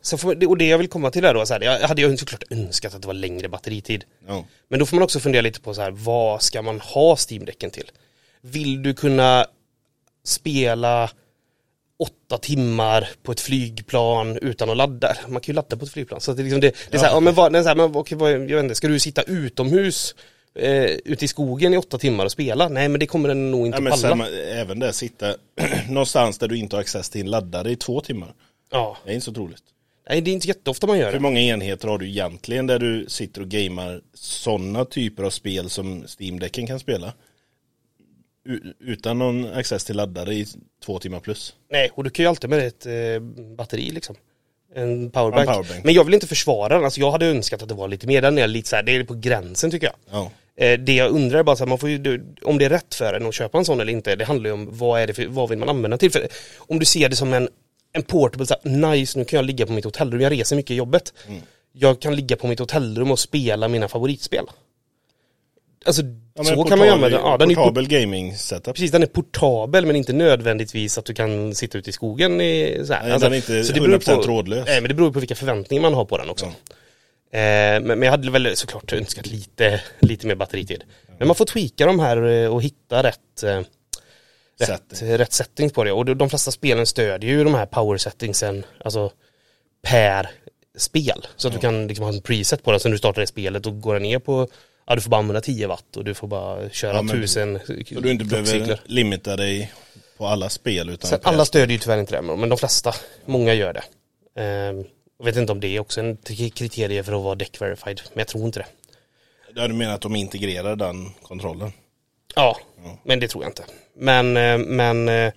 [0.00, 2.16] så får, och det jag vill komma till är då så här, jag hade ju
[2.16, 5.60] såklart önskat att det var längre batteritid Ja, Men då får man också fundera lite
[5.60, 7.90] på så här, vad ska man ha Steam-däcken till?
[8.40, 9.46] Vill du kunna
[10.24, 11.10] spela
[11.98, 15.16] åtta timmar på ett flygplan utan att ladda?
[15.28, 16.20] Man kan ju ladda på ett flygplan.
[16.20, 17.76] Så det, liksom det, det är så här, ja men vad, det är så här,
[17.76, 20.14] men, okej, vad, jag vet inte, ska du sitta utomhus
[20.54, 22.68] eh, ute i skogen i åtta timmar och spela?
[22.68, 24.08] Nej men det kommer den nog inte ja palla.
[24.08, 25.34] samma, även där sitta
[25.88, 28.34] någonstans där du inte har access till en laddare i två timmar.
[28.70, 29.62] Ja, Det är inte så troligt.
[30.08, 31.20] Nej det är inte jätteofta man gör Hur det.
[31.20, 36.04] många enheter har du egentligen där du sitter och gamar sådana typer av spel som
[36.06, 37.12] Steam-däcken kan spela?
[38.48, 40.46] U- utan någon access till laddare i
[40.84, 41.54] två timmar plus.
[41.70, 43.20] Nej, och du kan ju alltid med ett eh,
[43.56, 44.16] batteri liksom.
[44.74, 45.48] En powerbank.
[45.48, 45.84] En powerbank.
[45.84, 48.22] Men jag vill inte försvara den, alltså jag hade önskat att det var lite mer,
[48.22, 49.96] den är lite så här, det är på gränsen tycker jag.
[50.10, 52.68] Ja, Eh, det jag undrar är bara så här, man får ju, om det är
[52.68, 55.06] rätt för en att köpa en sån eller inte, det handlar ju om vad är
[55.06, 56.10] det för, vad vill man använda till?
[56.10, 57.48] För om du ser det som en,
[57.92, 60.70] en portable, så här, nice nu kan jag ligga på mitt hotellrum, jag reser mycket
[60.70, 61.12] i jobbet.
[61.28, 61.40] Mm.
[61.72, 64.44] Jag kan ligga på mitt hotellrum och spela mina favoritspel.
[65.84, 66.02] Alltså
[66.34, 68.74] ja så men kan man ju portabel- använda, ja den är port- Portabel gaming setup.
[68.74, 72.82] Precis, den är portabel men inte nödvändigtvis att du kan sitta ute i skogen i,
[72.86, 73.08] så här.
[73.08, 74.66] Nej, den är inte så det beror 100% på- trådlös.
[74.66, 76.46] Nej men det beror på vilka förväntningar man har på den också.
[76.46, 76.50] Eh,
[77.32, 80.84] men, men jag hade väl såklart önskat lite, lite mer batteritid.
[81.18, 83.60] Men man får tweaka de här eh, och hitta rätt, eh,
[84.60, 85.92] rätt, rätt settings på det.
[85.92, 89.12] Och de- flesta spelen stödjer ju de här power settingsen, alltså
[89.82, 90.30] per
[90.76, 91.26] spel.
[91.36, 93.26] Så att du kan liksom ha en preset på den, så när du startar det
[93.26, 94.48] spelet och går den ner på,
[94.86, 98.00] ja du får bara använda 10 watt och du får bara köra Ja, tusen Så
[98.00, 99.72] du inte behöver limita dig
[100.18, 102.94] på alla spel utan Sen, alla stödjer ju tyvärr inte det, men de flesta,
[103.26, 103.84] många gör det.
[104.42, 104.84] Ehm,
[105.18, 108.18] jag vet inte om det är också en kriterie för att vara deck verified, men
[108.18, 108.66] jag tror inte det.
[109.54, 111.72] Ja, du menar att de integrerar den kontrollen?
[112.34, 112.60] Ja,
[113.04, 113.64] men det tror jag inte.
[113.94, 115.32] Men, eh, men eh,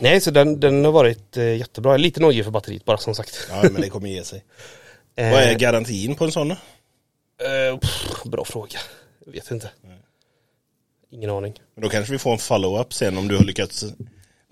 [0.00, 1.96] nej, så den, den har varit eh, jättebra.
[1.96, 3.48] Lite nojig för batteriet bara som sagt.
[3.50, 4.44] Ja men det kommer ge sig.
[5.14, 6.50] Vad är garantin på en sån?
[6.50, 8.78] Eh, pff, bra fråga.
[9.26, 9.70] Jag vet inte.
[11.12, 11.60] Ingen aning.
[11.74, 13.84] Men Då kanske vi får en follow-up sen om du har lyckats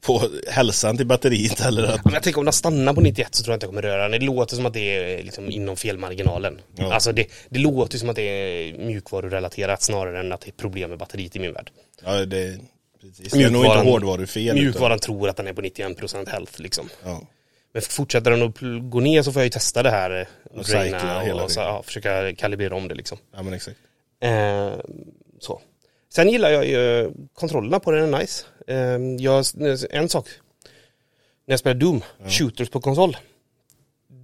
[0.03, 2.05] få hälsan till batteriet eller att...
[2.05, 4.03] Men jag tänker om den stannar på 91 så tror jag inte jag kommer röra
[4.09, 4.11] den.
[4.21, 4.81] Det låter som att det
[5.19, 6.61] är liksom inom felmarginalen.
[6.77, 6.95] Ja.
[6.95, 10.91] Alltså det, det låter som att det är mjukvarurelaterat snarare än att det är problem
[10.91, 11.71] med batteriet i min värld.
[12.05, 12.59] Ja det...
[13.01, 13.33] Precis.
[13.33, 14.43] Det är nog inte hårdvarufel.
[14.43, 16.89] utan- Mjukvaran tror att den är på 91% health liksom.
[17.05, 17.23] Ja.
[17.73, 20.21] Men fortsätter den att gå ner så får jag ju testa det här.
[20.21, 23.19] eh, Och draina hela och så, ja, försöka kalibrera om det liksom.
[23.37, 23.77] ja men exakt.
[24.21, 24.73] Eh,
[25.41, 25.61] så.
[26.09, 28.44] Sen gillar jag ju kontrollerna på den är nice.
[28.66, 28.77] Eh,
[29.25, 29.44] jag,
[29.90, 30.29] en sak.
[31.47, 33.16] När jag spelar Doom, shooters på konsol.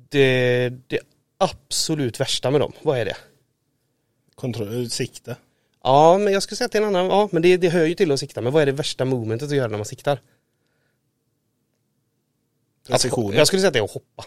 [0.09, 0.99] Det, det
[1.39, 3.17] absolut värsta med dem, vad är det?
[4.35, 5.37] Kontroll, sikte.
[5.83, 8.13] Ja, men jag skulle säga är en annan, ja men det, det hör ju till
[8.13, 8.41] att sikta.
[8.41, 10.21] Men vad är det värsta momentet att göra när man siktar?
[12.89, 13.31] Precisionen.
[13.31, 14.25] Att, jag skulle säga att det är att hoppa.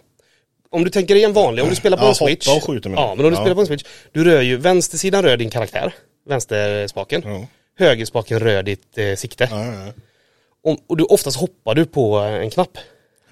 [0.69, 2.47] Om du tänker dig en vanlig, om du spelar på Ja, en hoppa switch.
[2.47, 3.41] och skjuta med Ja, men om du Ja.
[3.41, 3.83] spelar på en switch.
[4.11, 5.93] Du rör ju, vänstersidan rör din karaktär.
[6.27, 7.21] Vänsterspaken.
[7.25, 7.47] Ja.
[7.79, 9.47] Högerspaken rör ditt eh, sikte.
[9.51, 9.93] Ja, ja.
[10.63, 12.77] Om, och du, oftast hoppar du på en knapp.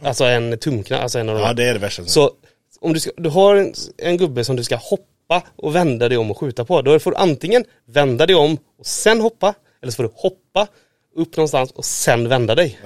[0.02, 1.54] Alltså en tumknapp, alltså en av de ja här.
[1.54, 2.06] det är det värsta.
[2.06, 2.32] Så
[2.80, 6.18] om du, ska, du har en, en gubbe som du ska hoppa och vända dig
[6.18, 6.82] om och skjuta på.
[6.82, 9.54] Då får du antingen vända dig om och sen hoppa.
[9.82, 10.68] Eller så får du hoppa
[11.16, 12.80] upp någonstans och sen vända dig.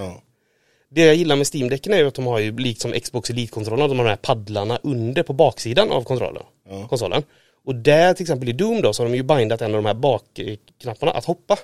[0.91, 3.87] Det jag gillar med Steam-däcken är ju att de har ju likt som Xbox Elite-kontrollerna,
[3.87, 6.43] de har de här paddlarna under på baksidan av kontrollen.
[6.89, 7.23] Konsolen.
[7.69, 9.85] Och där till exempel i Doom då så har de ju bindat en av de
[9.85, 11.57] här bakknapparna att hoppa.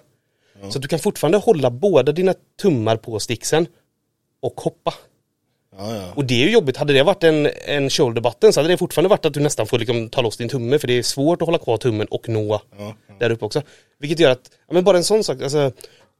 [0.70, 3.68] Så att du kan fortfarande hålla båda dina tummar på sticksen
[4.40, 4.94] och hoppa.
[5.78, 6.14] Ja, ja.
[6.16, 8.78] Och det är ju jobbigt, hade det varit en, en shoulder button så hade det
[8.78, 11.42] fortfarande varit att du nästan får liksom ta loss din tumme för det är svårt
[11.42, 13.62] att hålla kvar tummen och nå Ja, där uppe också.
[14.00, 15.72] Vilket gör att, ja men bara en sån sak, alltså,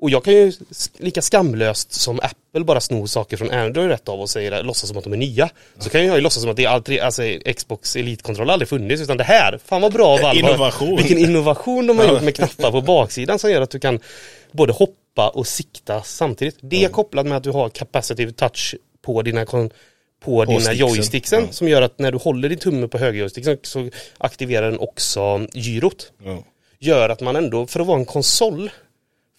[0.02, 0.54] och jag kan ju
[0.98, 4.98] lika skamlöst som Apple bara sno saker från Android rätt av och säger, låtsas som
[4.98, 5.50] att de är nya.
[5.80, 7.22] Så kan jag ju låtsas som att det är alltid, alltså
[7.58, 10.98] Xbox Elite-kontroll aldrig funnits utan det här, fan vad bra Valve Innovation.
[10.98, 14.00] Vilken innovation de har gjort med knappar på baksidan som gör att du kan
[14.52, 16.58] både hoppa och sikta samtidigt.
[16.62, 19.70] Det är kopplat med att du har capacitive touch på dina kon-
[20.24, 20.78] på, dina sticksen.
[20.88, 21.52] joysticksen Ja.
[21.52, 26.12] som gör att när du håller din tumme på högerjoysticken så aktiverar den också gyrot
[26.26, 26.44] ja.
[26.80, 28.70] gör att man ändå, för att vara en konsol,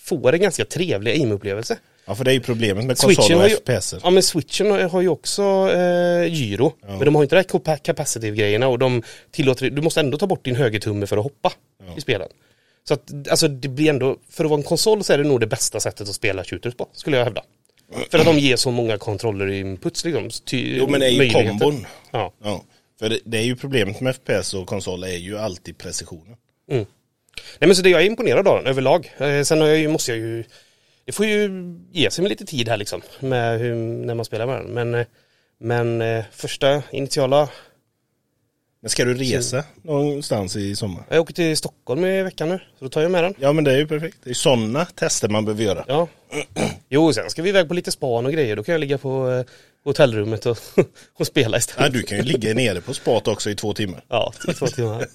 [0.06, 1.78] får en ganska trevlig aim-upplevelse.
[2.06, 3.94] ja för det är ju problemet med konsol och ju- FPS.
[4.02, 5.42] Ja men switchen har ju också
[5.74, 10.00] eh, gyro, men de har inte de här capa- capacitive-grejerna och de tillåter, du måste
[10.00, 11.52] ändå ta bort din högertumme för att hoppa
[11.96, 12.28] i spelen.
[12.88, 15.40] Så att, alltså det blir ändå, för att vara en konsol så är det nog
[15.40, 17.42] det bästa sättet att spela shooters på, skulle jag hävda.
[18.10, 20.30] För att de ger så många kontroller i inputs liksom.
[20.44, 21.86] Ty, Jo men det är ju kombon.
[22.10, 22.32] Ja.
[22.44, 22.64] Ja.
[22.98, 26.36] För det, det är ju problemet med FPS och konsol är ju alltid precisionen.
[27.58, 29.12] Nej men så det jag är imponerad av den överlag.
[29.18, 30.44] Eh, sen har jag ju, måste jag ju,
[31.04, 31.50] det får ju
[31.92, 33.02] ge sig med lite tid här liksom.
[33.20, 34.66] Med hur, när man spelar med den.
[34.66, 35.06] Men, eh,
[35.60, 37.48] men eh, första initiala,
[38.82, 41.04] Men ska du resa någonstans i sommar?
[41.08, 42.58] jag åker till Stockholm i veckan nu.
[42.78, 43.34] Så då tar jag med den.
[43.38, 44.18] Ja men det är ju perfekt.
[44.24, 45.84] Det är sådana tester man behöver göra.
[45.88, 46.08] Ja.
[46.88, 48.56] Jo sen ska vi iväg på lite span och grejer.
[48.56, 49.44] Då kan jag ligga på
[49.86, 50.58] hotellrummet och,
[51.18, 51.80] och spela istället.
[51.94, 54.04] Ja, du kan ju ligga nere på spat också i två timmar.
[54.08, 55.06] Ja, i två timmar.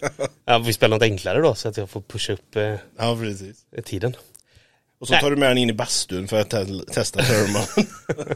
[0.45, 3.57] Ja, vi spelar något enklare då så att jag får pusha upp eh, Ja precis.
[3.85, 4.15] tiden.
[4.99, 5.21] Och så Nej.
[5.21, 7.85] tar du med den in i bastun för att te- testa thermal.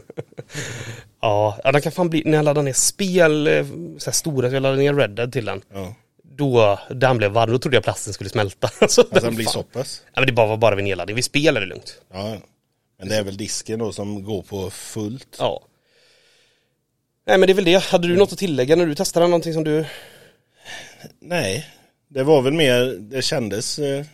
[1.20, 3.64] Ja, den kan fan bli, när jag laddar ner spel, eh,
[3.98, 5.62] så här stora, jag laddade ner Red Dead till den.
[5.72, 5.94] ja.
[6.38, 8.70] Då, den blev varm, då trodde jag plasten skulle smälta.
[8.80, 10.02] Alltså, Att den den blir fan- så pass.
[10.14, 12.00] Ja men det bara var bara vid nedladdning, vid spel är det lugnt.
[12.12, 12.28] Ja.
[12.28, 12.36] ja.
[12.98, 15.36] Men det är väl disken då som går på fullt.
[15.38, 15.62] Ja.
[17.26, 19.52] Nej men det är väl det, hade du något att tillägga när du testade någonting
[19.54, 19.84] som du...
[21.20, 21.66] Nej,
[22.08, 23.78] det var väl mer, det kändes...
[23.78, 24.04] Eh,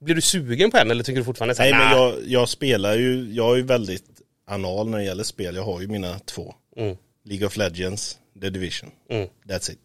[0.00, 2.48] Blir du sugen på en eller tycker du fortfarande så här, nej men jag, jag
[2.48, 4.04] spelar ju, jag är ju väldigt
[4.46, 5.56] anal när det gäller spel.
[5.56, 6.54] Jag har ju mina två.
[6.76, 6.96] Mm.
[7.24, 8.90] League of Legends, The Division.
[9.10, 9.28] Mm.
[9.48, 9.78] That's it.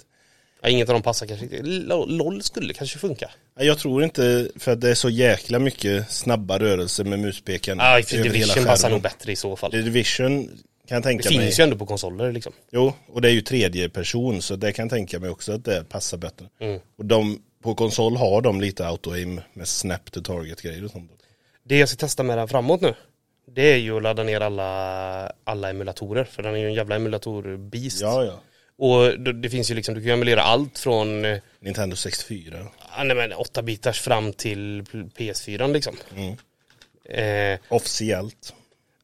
[0.61, 1.65] Ja, inget av dem passar kanske riktigt.
[1.87, 3.29] LOL skulle kanske funka.
[3.57, 7.77] Nej, Jag tror inte, för att det är så jäkla mycket snabba rörelser med muspekaren
[7.79, 9.71] Ja, över hela Division passar nog bättre i så fall.
[9.71, 10.49] The Division
[10.91, 11.53] kan jag Det tänka finns mig.
[11.57, 12.53] ju ändå på konsoler liksom.
[12.71, 15.65] Jo, och det är ju tredje person så det kan jag tänka mig också att
[15.65, 16.45] det passar bättre.
[16.59, 16.79] Mm.
[16.97, 21.11] Och de, på konsol har de lite auto-aim med snap to target grejer och sånt.
[21.63, 22.93] Det jag ska testa med den framåt nu,
[23.55, 26.95] det är ju att ladda ner alla, alla emulatorer, för den är ju en jävla
[26.95, 28.01] emulatorbeast.
[28.01, 28.39] Ja, ja.
[28.77, 32.67] Och det, det finns ju liksom, du kan ju emulera allt från eh, Nintendo 64.
[32.97, 34.81] ja, nej, men 8 bitars fram till
[35.17, 35.95] PS4 liksom.
[36.15, 36.33] Mm.
[37.53, 38.53] Eh, Officiellt.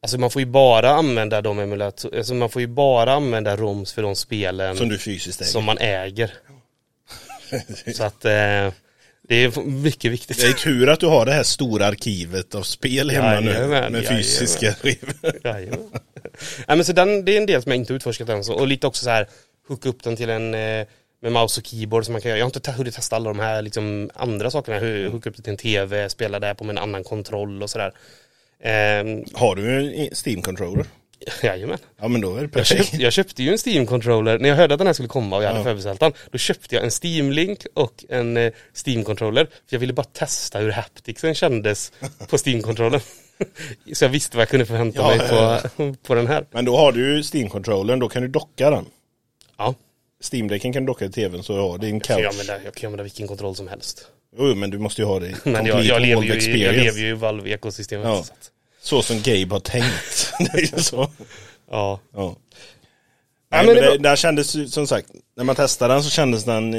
[0.02, 3.94] Alltså man får ju bara använda de emulator, alltså man får ju bara använda ROMs
[3.94, 5.52] för de spelen Som du fysiskt äger.
[5.52, 6.34] som man äger.
[7.96, 8.74] Så att eh,
[9.30, 10.38] det är mycket viktigt.
[10.42, 13.52] Det är tur att du har det här stora arkivet av spel hemma nu.
[13.52, 14.18] Jajamän, Med jajamän.
[14.24, 15.14] fysiska skivor.
[15.44, 15.90] Jajamän.
[16.68, 18.54] Nej men så den, det är en del som jag inte utforskat än så.
[18.54, 19.28] Och lite också så här,
[19.68, 20.88] hooka upp den till en eh,
[21.22, 22.38] med mouse och keyboard som man kan göra.
[22.40, 24.80] Jag har inte te- hunnit testa alla de här liksom, andra sakerna.
[24.80, 27.70] Hur, hooka upp det till en tv, spela där på med en annan kontroll och
[27.70, 27.92] sådär.
[28.64, 30.86] Ehm, Har du en Steam-controller?
[31.44, 31.78] jajamän.
[32.00, 32.86] Ja men då är det Jag perfekt.
[32.90, 35.44] köpte, jag köpte ju en Steam-controller, när jag hörde att den här skulle komma och
[35.44, 35.64] jag hade Ja.
[35.64, 39.46] förbeställt den, då köpte jag en Steam-link och en eh, Steam-controller.
[39.46, 41.92] För jag ville bara testa hur hapticsen kändes
[42.30, 43.02] på Steam-controllern.
[43.94, 46.46] Så jag visste vad jag kunde förvänta Ja, mig ja, på, på den här.
[46.52, 48.86] Men då har du ju Steam-controllern, då kan du docka den.
[49.58, 49.74] Ja,
[50.32, 52.34] Steam-däcken kan du docka till tvn så har din jag kan, ju couch.
[52.34, 54.08] använda, jag kan använda vilken kontroll som helst.
[54.40, 57.00] Jo men du måste ju ha det Men jag, jag, lever, ju, i- jag lever
[57.00, 58.08] ju i Valve-ekosystemet.
[58.08, 58.26] Ja.
[58.82, 60.34] så som Gabe har tänkt.
[60.40, 61.12] det är ju så.
[61.72, 62.00] Ja.
[62.14, 62.36] Ja.
[63.52, 66.76] Nej, men det där kändes ju, som sagt, när man testade den så kändes den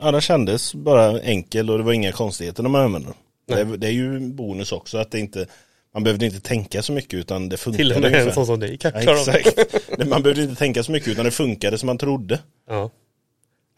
[0.00, 3.08] Ja den kändes bara enkel och det var inga konstigheter när man använde
[3.48, 3.70] den.
[3.70, 5.46] Det, det är ju en bonus också att det inte
[5.94, 8.60] Man behövde inte tänka så mycket utan det funkade Till och med en sån som
[8.60, 9.00] dig kan ja.
[9.20, 9.58] Exakt.
[10.06, 12.40] Man behövde inte tänka så mycket utan det funkade som man trodde.
[12.68, 12.90] Ja.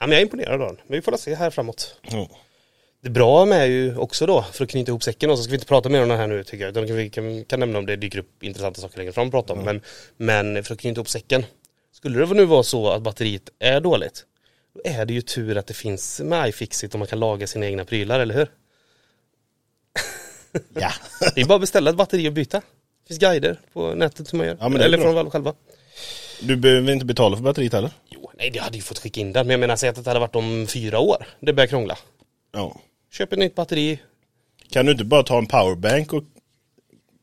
[0.01, 0.77] Ja, men jag är imponerad av den.
[0.87, 2.01] Men vi får se här framåt.
[2.11, 2.29] Ja.
[3.03, 5.51] Det bra med är ju också då, för att knyta ihop säcken, och så ska
[5.51, 7.79] vi inte prata mer om det här nu tycker jag, utan vi kan, kan nämna
[7.79, 9.59] om det dyker upp intressanta saker längre fram att prata om.
[9.65, 9.81] Men,
[10.17, 11.45] men för att knyta ihop säcken,
[11.93, 14.25] skulle det nu vara så att batteriet är dåligt,
[14.75, 17.67] då är det ju tur att det finns med iFixit och man kan laga sina
[17.67, 18.49] egna prylar, eller hur?
[20.75, 20.93] ja.
[21.35, 22.59] Det är bara att beställa ett batteri och byta.
[22.59, 25.13] Det finns guider på nätet som man gör, Ja, eller bra.
[25.13, 25.55] från själva.
[26.41, 27.91] Du behöver inte betala för batteriet heller.
[28.09, 30.11] Jo, nej det hade ju fått skicka in den, men jag menar säg att det
[30.11, 31.99] hade varit om fyra år, det börjar krångla.
[32.53, 32.81] Ja.
[33.13, 33.99] Köp ett nytt batteri,
[34.71, 36.25] Kan du inte bara ta en powerbank och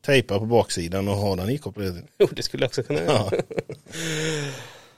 [0.06, 2.02] tejpa på baksidan och ha den ikopplad?
[2.18, 3.30] jo det skulle jag också kunna göra.
[3.30, 3.42] Ja.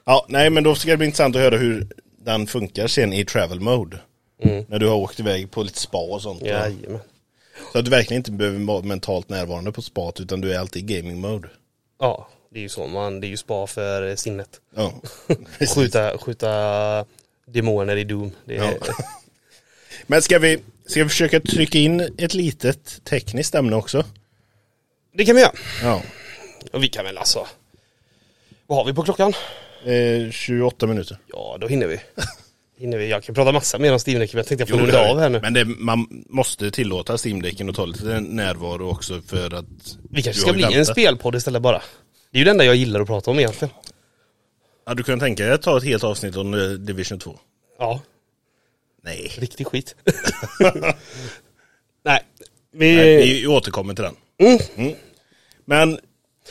[0.05, 3.25] ja, nej men då ska det bli intressant att höra hur den funkar sen i
[3.25, 4.01] travel mode.
[4.43, 4.65] Mm.
[4.69, 6.43] När du har åkt iväg på lite spa och sånt.
[6.43, 6.99] Jajamän.
[7.73, 10.91] Så att du verkligen inte behöver vara mentalt närvarande på spat utan du är alltid
[10.91, 11.49] i gaming mode.
[11.99, 14.61] Ja, det är ju så man, det är ju spa för sinnet.
[14.75, 14.95] Ja,
[15.75, 17.05] Skjuta, skjuta
[17.47, 18.33] demoner i Doom.
[18.45, 18.95] Det är, Ja.
[20.07, 24.05] Men ska vi, ska vi försöka trycka in ett litet tekniskt ämne också?
[25.15, 25.53] det kan vi göra.
[25.83, 26.03] Ja.
[26.73, 27.47] Och vi kan väl alltså,
[28.67, 29.33] vad har vi på klockan?
[29.85, 31.19] Eh, 28 minuter.
[31.27, 32.01] Ja, då hinner vi.
[32.79, 33.09] hinner vi.
[33.09, 35.29] Jag kan prata massa mer om Steam men jag tänkte jag får runda av här
[35.29, 35.41] nu.
[35.41, 39.67] Men det, man måste tillåta Steam-däcken och ta lite närvaro också för att
[40.11, 41.83] vi kanske ska bli en spelpodd istället bara.
[42.37, 43.75] Det är ju det enda jag gillar att prata om egentligen.
[44.87, 47.39] Ja, du kan tänka dig att ta ett helt avsnitt om eh, Division 2.
[47.79, 48.01] Ja,
[49.03, 49.33] Nej.
[49.39, 49.95] riktig skit.
[52.05, 52.23] Nej,
[52.73, 52.97] vi...
[52.97, 54.17] Nej, vi återkommer till den.
[54.77, 54.95] Mm.
[55.65, 55.99] Men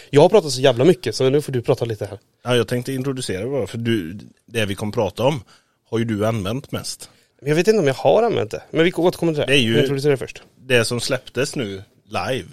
[0.10, 2.20] Jag har pratat så jävla mycket så nu får du prata lite här.
[2.44, 5.44] ja, jag tänkte introducera det bara för du, det vi kommer prata om
[5.90, 7.10] har ju du använt mest.
[7.40, 9.46] Men Jag vet inte om jag har använt det, men vi återkommer till det.
[9.46, 10.42] Det är ju- introducerar det först.
[10.60, 12.48] Det som släpptes nu live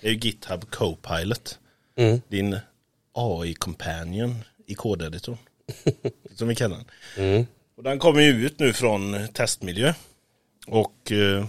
[0.00, 1.58] är ju GitHub Copilot.
[1.98, 2.20] Mm.
[2.28, 2.56] Din
[3.12, 4.34] AI-companion
[4.66, 5.38] i kodeditorn.
[6.34, 6.86] som vi kallar den.
[7.16, 7.46] Mm.
[7.76, 9.94] Och den kommer ju ut nu från testmiljö.
[10.66, 11.46] Och eh,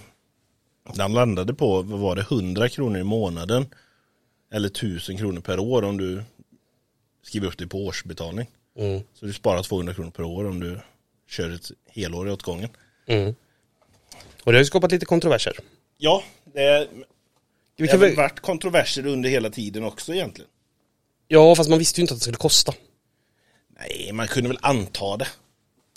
[0.94, 3.66] den landade på, vad var det, 100 kronor i månaden.
[4.52, 6.24] Eller 1000 kronor per år om du
[7.24, 8.48] skriver upp det på årsbetalning.
[8.78, 9.02] Mm.
[9.14, 10.80] Så du sparar 200 kronor per år om du
[11.28, 12.70] kör ett helår åt gången.
[13.06, 13.36] Mm.
[14.44, 15.54] Och det har ju skapat lite kontroverser.
[15.98, 16.88] Ja, det,
[17.86, 20.50] det har väl varit kontroverser under hela tiden också egentligen.
[21.28, 22.74] Ja, fast man visste ju inte att det skulle kosta.
[23.80, 25.28] Nej, man kunde väl anta det.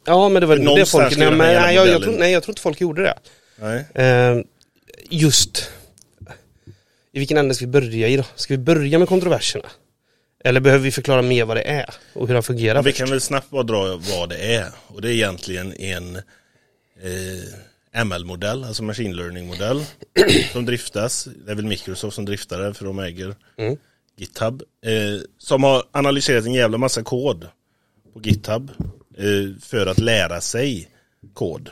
[0.04, 1.16] Ja, men det var det folk...
[1.16, 3.14] Nej, men, nej, jag, jag tror, nej, jag tror inte folk gjorde det.
[3.56, 3.84] Nej.
[3.94, 4.38] Eh,
[5.10, 5.70] just...
[7.12, 8.24] I vilken ände ska vi börja i då?
[8.34, 9.68] Ska vi börja med kontroverserna?
[10.44, 12.74] Eller behöver vi förklara mer vad det är och hur det fungerar?
[12.74, 14.66] Ja, vi kan väl snabbt bara dra vad det är.
[14.86, 16.22] Och det är egentligen en eh,
[17.94, 19.84] ML-modell, alltså machine learning-modell.
[20.52, 23.76] som driftas, det är väl Microsoft som driftar det för de äger Mm.
[24.16, 24.62] GitHub.
[24.84, 27.46] Eh, som har analyserat en jävla massa kod
[28.12, 28.70] på GitHub.
[29.18, 30.88] Eh, för att lära sig
[31.34, 31.70] kod.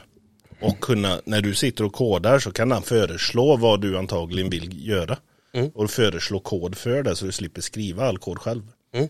[0.61, 4.89] Och kunna, när du sitter och kodar så kan han föreslå vad du antagligen vill
[4.89, 5.19] göra.
[5.53, 5.71] Mm.
[5.75, 8.63] Och föreslå kod för det så du slipper skriva all kod själv.
[8.95, 9.09] Mm.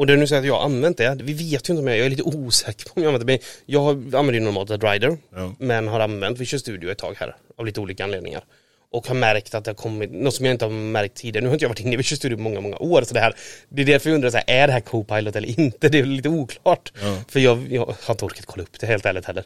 [0.00, 1.98] Och det du säger att jag har använt det, vi vet ju inte om jag,
[1.98, 4.84] jag är lite osäker på om jag använt det, men jag använder ju normalt ett
[4.84, 5.54] rider, Ja.
[5.58, 8.44] men har använt Visual Studio ett tag här, av lite olika anledningar.
[8.92, 11.42] och har märkt att det har kommit, något som jag inte har märkt tidigare.
[11.42, 13.20] Nu har inte jag varit inne i Visual Studio på många, många år så det
[13.20, 13.34] här,
[13.68, 15.88] det är därför jag undrar så här, är det här Copilot eller inte?
[15.88, 16.92] Det är lite oklart.
[17.02, 17.16] Ja.
[17.28, 19.44] För jag, jag har inte orkat kolla upp det helt ärligt heller.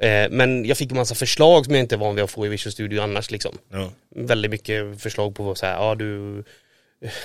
[0.00, 2.46] Eh, men jag fick en massa förslag som jag inte är van vid att få
[2.46, 3.58] i Visual Studio annars liksom.
[3.72, 3.90] Ja.
[4.16, 6.44] Väldigt mycket förslag på så här, ja du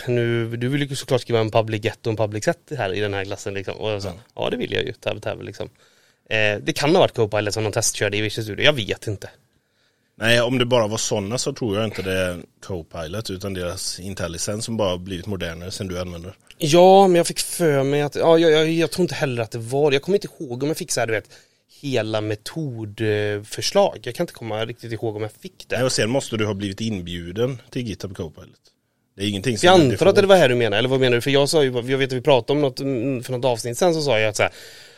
[0.07, 2.99] nu, du vill ju såklart skriva en public get och en public set här i
[2.99, 3.75] den här klassen liksom.
[3.77, 4.15] Och jag sa, Ja.
[4.35, 5.69] ja det vill jag ju, tab, tab liksom.
[6.29, 9.29] Eh, det kan ha varit Copilot som de testkörde i Visual Studio, jag vet inte.
[10.17, 13.99] Nej, om det bara var sådana så tror jag inte det är Copilot utan deras
[13.99, 16.33] IntelliSense som bara blivit modernare sen du använder.
[16.57, 19.51] Ja, men jag fick för mig att, ja, jag, jag, jag tror inte heller att
[19.51, 21.29] det var Jag kommer inte ihåg om jag fick så här, du vet,
[21.81, 23.99] hela metodförslag.
[24.03, 25.75] Jag kan inte komma riktigt ihåg om jag fick det.
[25.75, 28.59] Nej, och sen måste du ha blivit inbjuden till GitHub Copilot.
[29.15, 31.15] Det är ingenting som Jag antar att det var här du menar, eller vad menar
[31.15, 31.21] du?
[31.21, 33.77] För jag sa ju, jag vet att vi pratade om något, mm, för något avsnitt
[33.77, 34.51] sen så sa jag att så här,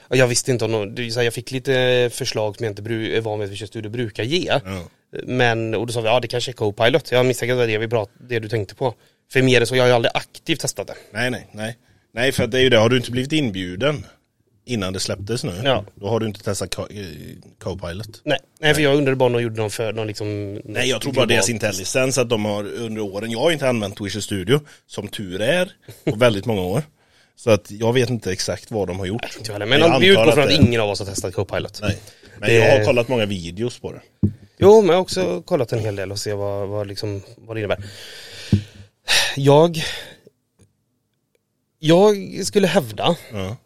[0.09, 2.81] ja, jag visste inte om någon, så här, jag fick lite förslag som jag inte
[2.93, 4.59] är van vid att Visual Studio brukar ge.
[4.65, 4.83] Ja.
[5.23, 7.11] Men, och då sa vi, ja det kanske är Copilot.
[7.11, 8.93] Jag misstänker att det var det vi prat, det du tänkte på.
[9.31, 10.95] För mer än så, jag har ju aldrig aktivt testat det.
[11.11, 11.77] Nej, nej, nej.
[12.13, 12.77] Nej, för det är ju det.
[12.77, 14.05] Har du inte blivit inbjuden
[14.67, 15.85] innan det släpptes nu, Ja.
[15.95, 17.05] då har du inte testat Co- eh,
[17.59, 18.21] Copilot.
[18.23, 21.01] Nej, nej för jag undrade bara om de gjorde någon för, någon liksom Nej, jag
[21.01, 24.59] tror bara deras IntelliSense att de har under åren, jag har inte använt Visual Studio,
[24.87, 25.71] som tur är,
[26.03, 26.83] på väldigt många år.
[27.35, 29.21] Så att jag vet inte exakt vad de har gjort.
[29.37, 31.33] Inte jag heller, Men jag vi utgår från att det- ingen av oss har testat
[31.33, 31.79] Copilot.
[31.81, 31.97] Nej.
[32.39, 34.01] Men Det- jag har kollat många videos på det.
[34.59, 37.55] Jo, men jag har också kollat en hel del och se vad, vad, liksom, vad
[37.55, 37.85] det innebär.
[39.35, 39.77] Jag
[41.79, 43.57] Jag skulle hävda Ja.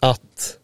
[0.00, 0.56] Att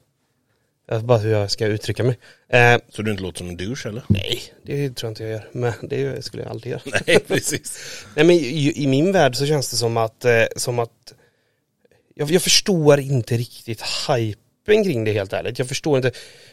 [0.88, 2.18] jag bara hur jag ska uttrycka mig.
[2.48, 4.02] Eh, Så du inte låter som en douche eller?
[4.08, 5.48] nej, det tror jag inte jag gör.
[5.52, 6.82] Men det skulle jag aldrig göra.
[7.06, 7.78] Nej, precis.
[8.16, 11.12] Nej men i, i min värld så känns det som att, eh, som att
[12.14, 15.58] jag, jag förstår inte riktigt hypen kring det helt ärligt.
[15.58, 16.10] Jag förstår inte,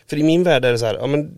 [0.07, 1.31] för i min värld är det så här, ja men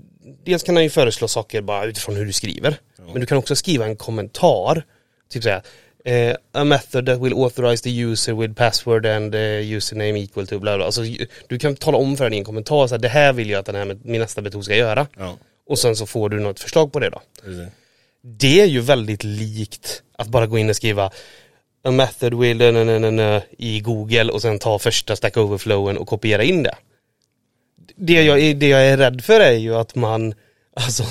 [0.43, 2.77] dels kan han ju föreslå saker bara utifrån hur du skriver.
[3.11, 4.85] Men du kan också skriva en kommentar,
[5.29, 5.61] typ säga
[6.05, 9.41] eh, a method that will authorize the user with password and uh,
[9.77, 10.85] username equal to bla bla.
[10.85, 11.01] Alltså
[11.47, 13.59] du kan tala om för den i en kommentar så här, det här vill jag
[13.59, 15.07] att den här med, min nästa metod ska göra.
[15.17, 15.37] Ja,
[15.67, 17.21] Och sen så får du något förslag på det då.
[17.43, 17.67] precis.
[18.21, 21.11] Det är ju väldigt likt att bara gå in och skriva
[21.83, 25.97] a method will na, na, na, na, i Google och sen ta första stack overflowen
[25.97, 26.75] och kopiera in det.
[27.95, 30.33] Det jag, är- det jag är rädd för är ju att man,
[30.75, 31.03] alltså,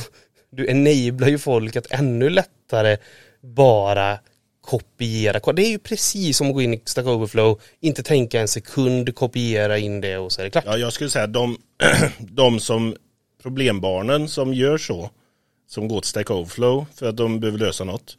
[0.51, 2.97] du enablar ju folk att ännu lättare
[3.41, 4.19] bara
[4.65, 5.53] kopiera.
[5.53, 9.15] Det är ju precis som att gå in i Stack Overflow, inte tänka en sekund,
[9.15, 10.65] kopiera in det och så är det klart.
[10.67, 11.59] Ja, jag skulle säga de,
[12.19, 12.97] de som
[13.43, 15.11] problembarnen som gör så,
[15.69, 18.17] som går till Stack Overflow för att de behöver lösa något,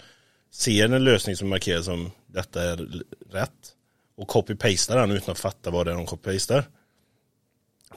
[0.52, 3.52] ser en lösning som markerar som detta är rätt
[4.18, 6.64] och copy-pastar den utan att fatta vad det är de copy-pastar.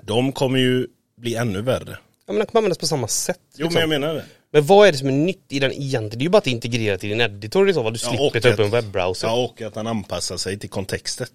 [0.03, 1.99] De kommer ju bli ännu värre.
[2.27, 3.41] Ja men den kommer användas på samma sätt.
[3.57, 3.75] Jo, liksom.
[3.75, 4.25] men jag menar det.
[4.51, 6.19] Men vad är det som är nytt i den egentligen?
[6.19, 7.93] Det är ju bara att integrera till din editor i så fall.
[7.93, 9.29] Du Ja, slipper och ta upp en webbrowser.
[9.29, 11.33] Ja, och att den anpassar sig till kontextet.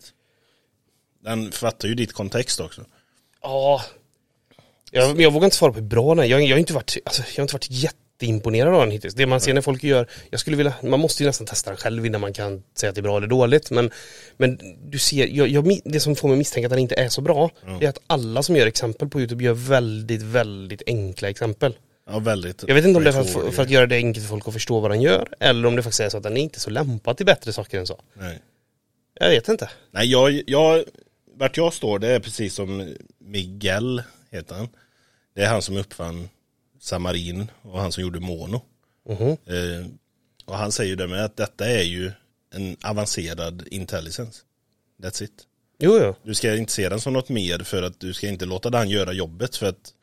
[1.23, 2.85] Den fattar ju ditt kontext också.
[3.41, 3.81] Ja.
[4.91, 6.27] Jag, jag vågar inte svara på hur bra den är.
[6.27, 9.13] Jag, jag, har inte varit, alltså, jag har inte varit jätteimponerad av den hittills.
[9.13, 11.77] Det man ser när folk gör, jag skulle vilja, man måste ju nästan testa den
[11.77, 13.71] själv innan man kan säga att det är bra eller dåligt.
[13.71, 13.91] Men,
[14.37, 17.21] men du ser, jag, jag, det som får mig misstänka att den inte är så
[17.21, 17.49] bra,
[17.79, 21.75] det är att alla som gör exempel på YouTube gör väldigt, väldigt enkla exempel.
[22.05, 22.63] Ja, väldigt.
[22.67, 24.53] Jag vet inte om det är för, för att göra det enkelt för folk att
[24.53, 26.69] förstå vad den gör, eller om det faktiskt är så att den är inte så
[26.69, 28.01] lämpad till bättre saker än så.
[28.13, 28.41] Nej.
[29.13, 29.69] Jag vet inte.
[29.91, 30.83] Nej, jag, jag,
[31.35, 34.67] vart jag står det är precis som Miguel heter han.
[35.35, 36.29] Det är han som uppfann
[36.79, 38.61] Samarin och han som gjorde Mono.
[39.09, 39.29] Mhm.
[39.29, 39.87] Eh,
[40.45, 42.11] och han säger ju det med att detta är ju
[42.53, 44.41] en avancerad intelligence.
[45.03, 45.47] That's it.
[45.79, 46.15] Jo, jo.
[46.23, 48.89] Du ska inte se den som något mer för att du ska inte låta den
[48.89, 49.93] göra jobbet för att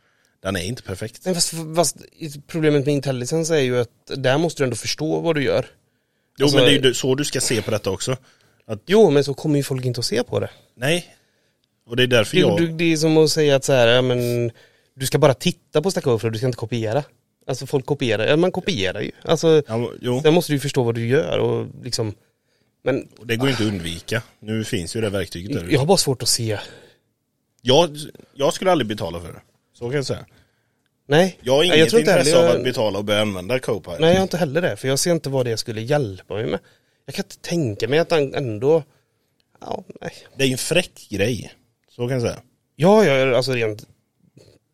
[0.42, 1.20] den är inte perfekt.
[1.24, 1.96] Nej, fast, fast
[2.46, 5.66] problemet med intelligence är ju att där måste du ändå förstå vad du gör.
[6.38, 8.16] Jo Alltså- men det är ju så du ska se på detta också.
[8.86, 10.50] Jo, men så kommer ju folk inte att se på det.
[10.76, 11.06] Nej.
[11.86, 12.58] Och det är därför Det, jag...
[12.58, 14.50] du, det är som att säga att så här, ja, men
[14.94, 17.04] du ska bara titta på Stack Overflow, du ska inte kopiera.
[17.46, 19.10] Alltså folk kopierar, ja man kopierar ju.
[19.22, 22.14] Alltså, Ja, jo, där måste du ju förstå vad du gör och liksom
[22.84, 24.22] Men och det går inte att undvika.
[24.40, 25.68] Nu finns ju det verktyget där.
[25.70, 26.58] jag har bara svårt att se
[27.62, 27.96] Jag,
[28.34, 29.40] jag skulle aldrig betala för det.
[29.78, 30.26] Så kan jag säga.
[31.10, 33.58] Nej, Jag har inget tror inte intresse heller av jag- att betala och börja använda
[33.58, 34.00] Copilot.
[34.00, 36.46] Nej jag har inte heller det, för jag ser inte vad det skulle hjälpa mig
[36.46, 36.60] med.
[37.06, 38.82] Jag kan inte tänka mig att han ändå,
[39.60, 40.12] ja, nej.
[40.36, 41.52] Det är ju en fräck grej.
[41.96, 42.38] Så kan jag säga.
[42.76, 43.86] Ja, ja, alltså rent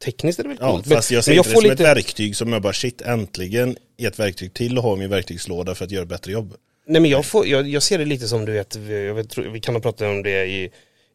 [0.04, 0.88] tekniskt är det väl Ja, coolt.
[0.88, 2.72] fast jag ser men inte jag det får som lite, ett verktyg som jag bara
[2.72, 6.32] shit äntligen ett verktyg till att ha i min verktygslåda för att göra ett bättre
[6.32, 6.54] jobb.
[6.86, 9.38] nej men jag, får, jag, jag ser det lite som du vet, vi- jag vet,
[9.38, 10.70] vi kan ha pratat om det i,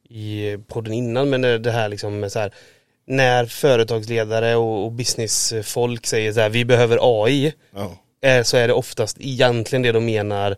[0.10, 2.54] i podden innan, men det, det här liksom med så här,
[3.08, 7.98] när företagsledare och, och businessfolk säger så här, vi behöver AI, Ja.
[8.30, 10.56] eh, så är det oftast egentligen det de menar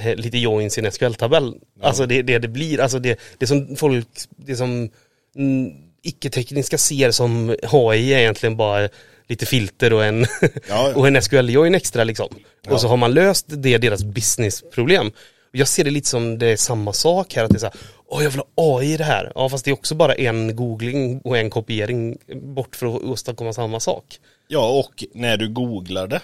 [0.00, 1.54] eh, lite joins i en SQL-tabell.
[1.82, 4.90] Alltså det, det det blir, alltså det, det som folk, det som
[5.36, 5.72] mm,
[6.02, 8.88] icke-tekniska ser som AI är egentligen bara
[9.28, 10.26] lite filter och en,
[10.68, 10.92] ja.
[10.96, 12.28] och en SQL-join extra liksom.
[12.68, 15.12] Och så har man löst det, deras businessproblem.
[15.56, 17.74] Jag ser det lite som det är samma sak här, att det är så här,
[18.06, 19.32] åh jag vill ha AI i det här.
[19.34, 23.52] Ja fast det är också bara en googling och en kopiering bort för att åstadkomma
[23.52, 24.20] samma sak.
[24.48, 26.20] Ja, och när du googlar det,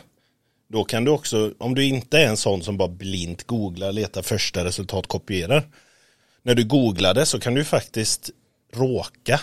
[0.68, 4.22] då kan du också, om du inte är en sån som bara blint googlar, letar
[4.22, 5.68] första resultat, kopierar.
[6.42, 8.30] När du googlar det så kan du faktiskt
[8.72, 9.40] råka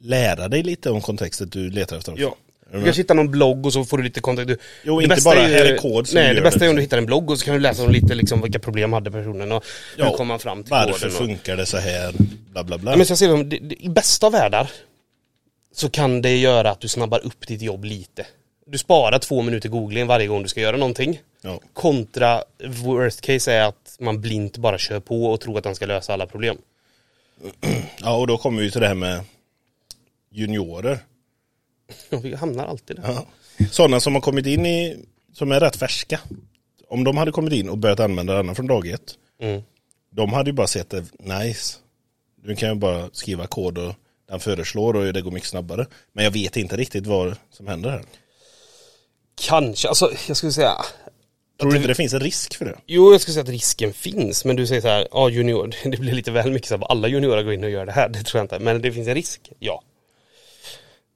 [0.00, 2.14] lära dig lite om kontextet du letar efter.
[2.16, 2.36] Ja.
[2.72, 4.48] Du kanske hittar någon blogg och så får du lite kontakt.
[4.48, 6.66] Du, Jo, inte bara, är här är kod som Nej, det bästa det.
[6.66, 8.58] är om du hittar en blogg och så kan du läsa om lite liksom vilka
[8.58, 9.64] problem hade personen och
[9.96, 11.08] hur kom man fram till Varför koden.
[11.08, 12.14] Och, funkar det så här,
[12.52, 12.90] bla bla bla.
[12.90, 14.70] Ja, men så jag ser det, det, I bästa av världar
[15.72, 18.26] så kan det göra att du snabbar upp ditt jobb lite.
[18.66, 21.20] Du sparar två minuter googling varje gång du ska göra någonting.
[21.42, 21.60] Ja.
[21.72, 25.86] Kontra worst case är att man blint bara kör på och tror att den ska
[25.86, 26.56] lösa alla problem.
[27.98, 29.20] ja, och då kommer vi till det här med
[30.30, 30.98] juniorer.
[32.22, 33.02] Vi hamnar alltid där.
[33.06, 33.26] Ja.
[33.70, 34.96] Sådana som har kommit in i,
[35.32, 36.20] som är rätt färska.
[36.88, 39.14] Om de hade kommit in och börjat använda denna från dag ett.
[39.40, 39.62] Mm.
[40.10, 41.78] De hade ju bara sett det nice.
[42.42, 43.94] Du kan ju bara skriva kod och
[44.28, 45.86] den föreslår och det går mycket snabbare.
[46.12, 48.02] Men jag vet inte riktigt vad som händer här.
[49.34, 50.84] Kanske, alltså jag skulle säga
[51.60, 52.76] Tror du inte det finns en risk för det?
[52.86, 55.96] Jo, jag skulle säga att risken finns, men du säger så här, ja junior, det
[55.96, 58.22] blir lite väl mycket så här, alla juniorer går in och gör det här, det
[58.22, 59.82] tror jag inte, men det finns en risk, ja.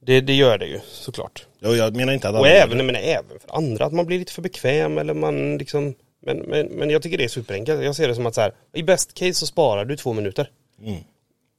[0.09, 1.46] Det, det gör det ju, såklart.
[1.59, 4.32] Ja, jag menar inte att Och även, men även för andra, att man blir lite
[4.32, 7.84] för bekväm eller man liksom, men, men, men jag tycker det är superenkelt.
[7.84, 10.50] Jag ser det som att så här, i best case så sparar du två minuter.
[10.82, 11.00] Mm.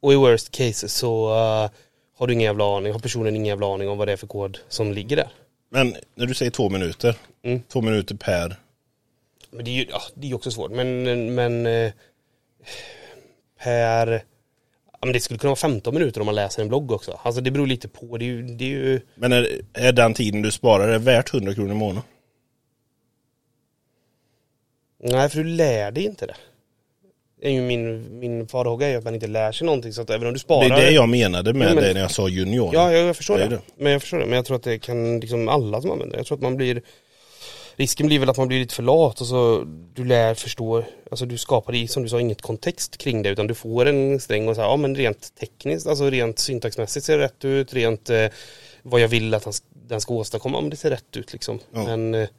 [0.01, 1.69] Och i worst case så eh,
[2.17, 4.27] har du ingen jävla aning, har personen ingen jävla aning om vad det är för
[4.27, 5.29] kod som ligger där.
[5.71, 7.61] Men när du säger två minuter, Mm.
[7.67, 8.55] två minuter per,
[9.51, 10.71] Men det är ju ja, det är också svårt.
[10.71, 11.91] Men, men eh,
[13.63, 14.23] per,
[14.99, 17.19] ja, men det skulle kunna vara 15 minuter om man läser en blogg också.
[17.23, 18.17] Alltså det beror lite på.
[18.17, 21.33] Det är ju, det är ju men är, är den tiden du sparar är värt
[21.33, 22.03] 100 kronor i månaden?
[25.03, 26.35] nej för du lär dig inte det.
[27.41, 30.01] Det är ju min, min farhåga är ju att man inte lär sig någonting så
[30.01, 30.77] att även om du Det sparar.
[30.77, 32.69] är det jag menade med Jo, men- det när jag sa junior.
[32.73, 33.49] Ja, jag, jag förstår Det det.
[33.55, 33.61] det.
[33.77, 34.25] Men jag förstår det.
[34.25, 36.19] Men jag tror att det kan liksom alla som använder det.
[36.19, 36.81] Jag tror att man blir
[37.79, 39.63] Risken blir väl att man blir lite för lat och så
[39.93, 43.47] du lär förstå, alltså du skapar i, som du sa, inget kontext kring det utan
[43.47, 47.17] du får en sträng och så här, ja men rent tekniskt, alltså rent syntaxmässigt ser
[47.17, 48.27] det rätt ut, rent eh,
[48.81, 49.53] vad jag vill att han,
[49.87, 51.59] den ska åstadkomma, men det ser rätt ut liksom.
[51.71, 51.83] Ja.
[51.83, 52.29] Men eh,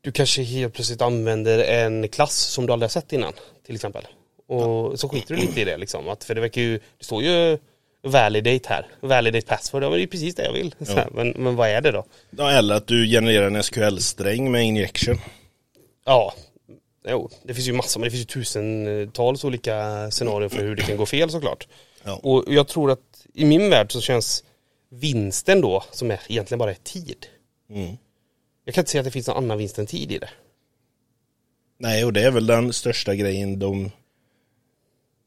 [0.00, 3.32] du kanske helt plötsligt använder en klass som du aldrig har sett innan,
[3.66, 4.06] till exempel.
[4.46, 7.22] Och så skiter du lite i det liksom, att, för det verkar ju, det står
[7.22, 7.58] ju
[8.02, 10.74] validate här, validate password, ja det är precis det jag vill.
[10.80, 12.04] Så här, men, men vad är det då?
[12.30, 15.18] Ja, eller att du genererar en SQL-sträng med injection.
[16.04, 16.34] Ja,
[17.08, 20.82] jo, det finns ju massor, men det finns ju tusentals olika scenarier för hur det
[20.82, 21.68] kan gå fel såklart.
[22.04, 22.20] Ja.
[22.22, 24.44] Och jag tror att i min värld så känns
[24.88, 27.26] vinsten då, som är egentligen bara är tid.
[27.70, 27.96] Mm.
[28.64, 30.30] Jag kan inte säga att det finns någon annan vinst än tid i det.
[31.78, 33.90] Nej, och det är väl den största grejen de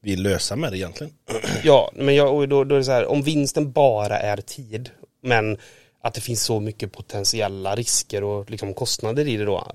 [0.04, 1.12] vill lösa med det egentligen.
[1.64, 4.90] Ja, men jag, då, då är det så här, om vinsten bara är tid,
[5.22, 5.58] men
[6.00, 9.72] att det finns så mycket potentiella risker och liksom kostnader i det då,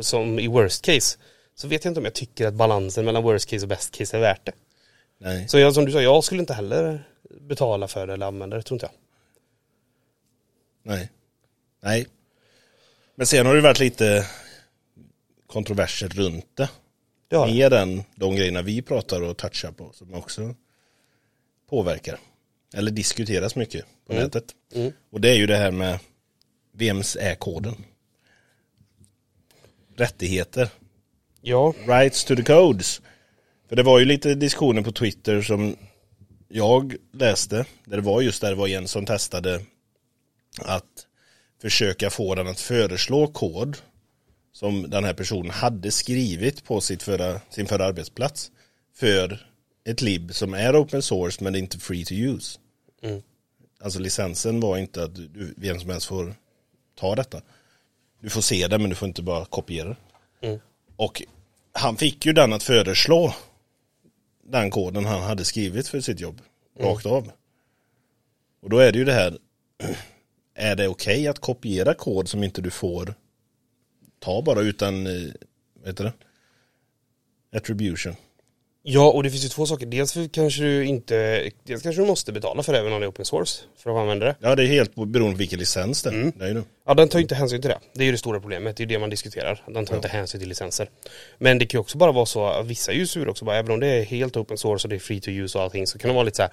[0.00, 1.18] som i worst case,
[1.54, 4.16] så vet jag inte om jag tycker att balansen mellan worst case och best case
[4.16, 4.52] är värt det.
[5.18, 5.48] Nej.
[5.48, 7.08] Så jag, som du sa, jag skulle inte heller
[7.40, 8.94] betala för det eller använda det, tror inte jag.
[10.94, 11.10] Nej.
[11.82, 12.06] Nej.
[13.14, 14.26] Men sen har det varit lite
[15.46, 16.68] kontroverser runt det.
[17.32, 17.52] Det har det.
[17.52, 20.54] Mer än de grejerna vi pratar och touchar på som också
[21.70, 22.18] påverkar.
[22.74, 24.44] Eller diskuteras mycket på nätet.
[24.74, 24.92] Mm.
[25.10, 25.98] Och det är ju det här med
[26.72, 27.84] vems är koden?
[29.96, 30.68] Rättigheter.
[31.40, 33.00] Ja, Rights to the codes.
[33.68, 35.76] För det var ju lite diskussioner på Twitter som
[36.48, 37.66] jag läste.
[37.84, 39.60] Där det var just där det var en som testade
[40.58, 41.06] att
[41.62, 43.76] försöka få den att föreslå kod
[44.52, 48.50] som den här personen hade skrivit på sitt förra, sin förra arbetsplats
[48.94, 49.46] för
[49.84, 52.58] ett lib som är open source men inte free to use.
[53.02, 53.22] Mm.
[53.80, 56.34] Alltså licensen var inte att du, vem som helst får
[56.94, 57.42] ta detta.
[58.20, 60.46] Du får se det men du får inte bara kopiera det.
[60.46, 60.60] Mm.
[60.96, 61.22] Och
[61.72, 63.34] han fick ju den att föreslå
[64.44, 66.40] den koden han hade skrivit för sitt jobb.
[66.78, 67.30] Rakt av.
[68.62, 69.38] Och då är det ju det här.
[70.54, 73.14] Är det okej att kopiera kod som inte du får
[74.22, 75.04] ta bara utan,
[75.74, 76.12] vad heter det?
[77.56, 78.16] Attribution.
[78.84, 79.86] Ja, och det finns ju två saker.
[79.86, 83.10] Dels kanske du inte, dels kanske du måste betala för det även om det är
[83.10, 84.36] open source för att använda det.
[84.40, 86.14] Ja det är helt beroende på vilken licens det är.
[86.14, 86.32] Mm.
[86.36, 86.62] Det är det.
[86.86, 87.78] Ja, den tar ju inte hänsyn till det.
[87.94, 89.62] Det är ju det stora problemet, det är ju det man diskuterar.
[89.66, 90.90] Den tar inte hänsyn till licenser.
[91.38, 93.56] Men det kan ju också bara vara så, att vissa är ju sura också bara,
[93.56, 95.86] även om det är helt open source och det är free to use och allting
[95.86, 96.52] så kan det vara lite så här,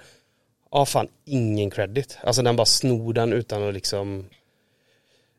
[0.70, 2.18] ja fan, ingen credit.
[2.22, 4.26] Alltså den bara snor den utan att liksom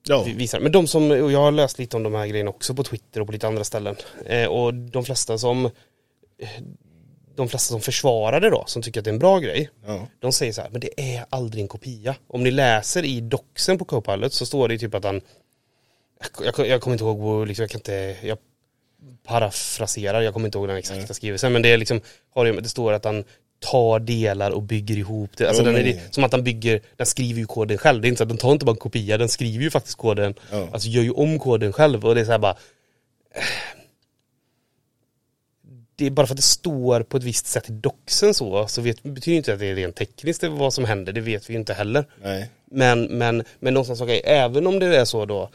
[0.07, 0.59] Ja, vi- visa.
[0.59, 3.21] Men de som, och jag har läst lite om de här grejerna också på Twitter
[3.21, 3.95] och på lite andra ställen.
[4.25, 6.49] Eh, och de flesta som eh,
[7.35, 10.07] de flesta som försvarar det då, som tycker att det är en bra grej, ja.
[10.19, 12.15] de säger så här, men det är aldrig en kopia.
[12.27, 15.21] Om ni läser i doxen på Copilot så står det typ att han,
[16.43, 18.37] jag, jag, kommer inte ihåg, liksom, jag kan inte, jag
[19.23, 22.01] parafraserar, jag kommer inte ihåg den exakta skrivelsen, men det är liksom,
[22.61, 23.23] det står att han
[23.71, 25.47] tar delar och bygger ihop det.
[25.47, 28.01] Alltså Jo, den är som att han bygger, den skriver ju koden själv.
[28.01, 29.97] Det är inte så att den tar inte bara en kopia, den skriver ju faktiskt
[29.97, 30.67] koden, Ja.
[30.73, 32.55] alltså gör ju om koden själv och det är så här bara
[35.95, 38.81] det är bara för att det står på ett visst sätt i doxen så, så
[38.81, 41.73] vet, betyder inte att det är rent tekniskt vad som händer, det vet vi inte
[41.73, 42.05] heller.
[42.23, 42.49] Nej.
[42.65, 45.49] Men, men, men någonstans, okej, även om det är så då,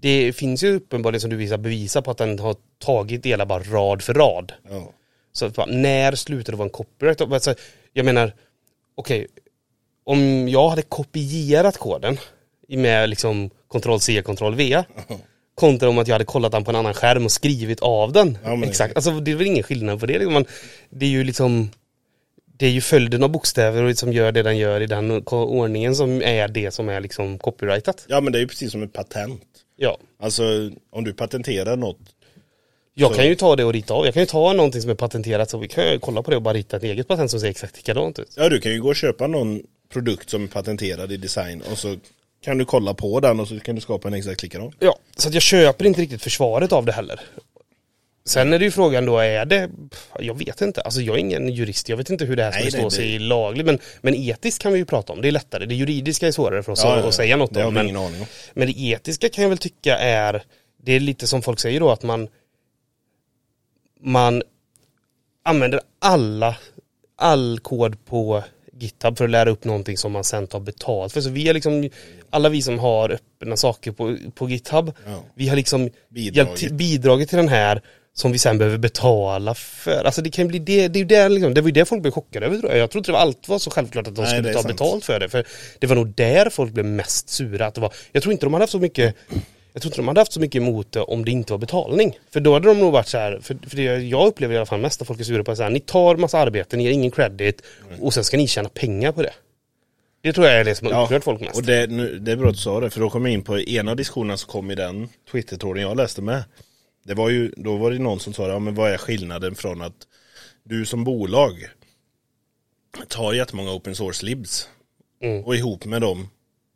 [0.00, 3.62] det finns ju uppenbarligen som du visar bevisar på att den har tagit delar bara
[3.62, 4.52] rad för rad.
[4.70, 4.92] Ja.
[5.32, 7.20] Så att bara, när slutar det vara en copyright?
[7.20, 7.54] Alltså,
[7.92, 8.32] jag menar,
[8.94, 9.26] okej,
[10.04, 12.18] om jag hade kopierat koden
[12.68, 14.84] med liksom ctrl C, ctrl V
[15.54, 18.38] kontra om att jag hade kollat den på en annan skärm och skrivit av den.
[18.44, 20.12] Ja, Exakt, alltså det är väl ingen skillnad på det.
[20.12, 20.32] liksom.
[20.32, 20.44] Man,
[20.90, 21.70] det är ju liksom
[22.58, 25.94] det är ju följden av bokstäver och som gör det den gör i den ordningen
[25.94, 28.04] som är det som är liksom copyrightat.
[28.08, 29.42] ja men det är ju precis som ett patent.
[29.76, 29.98] Ja.
[30.20, 30.42] Alltså
[30.90, 31.98] om du patenterar något.
[33.00, 34.04] Jag Så- kan ju ta det och rita av.
[34.04, 36.36] Jag kan ju ta någonting som är patenterat så vi kan ju kolla på det
[36.36, 38.32] och bara rita ett eget patent som ser exakt likadant ut.
[38.36, 41.78] Ja du kan ju gå och köpa någon produkt som är patenterad i design och
[41.78, 41.96] så
[42.44, 44.72] kan du kolla på den och så kan du skapa en exakt likadan.
[44.78, 47.20] Ja, så att jag köper inte riktigt försvaret av det heller.
[48.26, 49.68] Sen är det ju frågan då, är det,
[50.18, 52.70] jag vet inte, alltså jag är ingen jurist, jag vet inte hur det här skulle
[52.70, 55.74] stå sig lagligt, men, men etiskt kan vi ju prata om, det är lättare, det
[55.74, 57.74] juridiska är svårare för oss Ja, att, ja, säga något om.
[57.74, 60.42] Men, men det etiska kan jag väl tycka är,
[60.82, 62.28] det är lite som folk säger då, att man
[64.00, 64.42] man
[65.42, 66.56] använder alla,
[67.16, 68.42] all kod på
[68.80, 71.20] GitHub för att lära upp någonting som man sen tar betalt för.
[71.20, 71.90] Så vi är liksom,
[72.30, 75.22] alla vi som har öppna saker på, på GitHub, Ja.
[75.34, 76.36] vi har liksom Bidragit.
[76.36, 77.82] hjälpt till, bidragit till den här
[78.14, 80.04] som vi sen behöver betala för.
[80.04, 82.02] Alltså det kan bli det, det är ju det liksom, det var ju det folk
[82.02, 82.80] blev chockade över tror jag.
[82.80, 84.74] Jag trodde det var allt var så självklart att de Nej, skulle ta sant.
[84.74, 85.28] betalt för det.
[85.28, 85.46] För
[85.78, 87.66] det var nog där folk blev mest sura.
[87.66, 89.14] Att det var, jag tror inte de hade haft så mycket
[89.78, 92.18] jag tror inte de hade haft så mycket emot det om det inte var betalning.
[92.30, 94.66] För då hade de nog varit så här, för, för det jag upplever i alla
[94.66, 96.90] fall mest att folk är sura på så här, ni tar massa arbete, ni ger
[96.90, 97.62] ingen credit
[98.00, 99.32] och sen ska ni tjäna pengar på det.
[100.20, 101.56] Det tror jag är det som har upprört folk mest.
[101.56, 103.42] och det, nu, det är bra att du sa det, för då kom jag in
[103.42, 106.44] på en av diskussionerna som kom i den Twitter-tråden jag läste med.
[107.04, 109.82] Det var ju, då var det någon som sa, ja men vad är skillnaden från
[109.82, 109.96] att
[110.64, 111.52] du som bolag
[113.08, 114.68] tar jättemånga open source libs
[115.22, 115.44] Mm.
[115.44, 116.28] och ihop med dem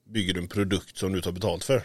[0.08, 1.82] bygger du en produkt som du tar betalt för.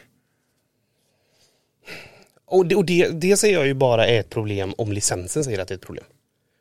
[2.47, 5.59] Och, det, och det, det säger jag ju bara är ett problem om licensen säger
[5.59, 6.05] att det är ett problem.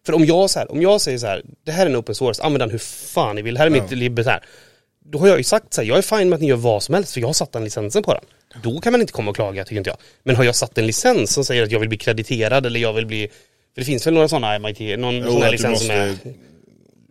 [0.07, 2.15] För om jag, så här, om jag säger så här, det här är en open
[2.15, 4.45] source, använd den hur fan ni vill, här är mitt lib här.
[5.05, 6.83] Då har jag ju sagt så här, jag är fine med att ni gör vad
[6.83, 8.25] som helst för jag har satt den licensen på den.
[8.63, 9.99] Då kan man inte komma och klaga tycker inte jag.
[10.23, 12.93] Men har jag satt en licens som säger att jag vill bli krediterad eller jag
[12.93, 13.29] vill bli
[13.75, 16.15] För det finns väl några sådana MIT, någon sån här licens som är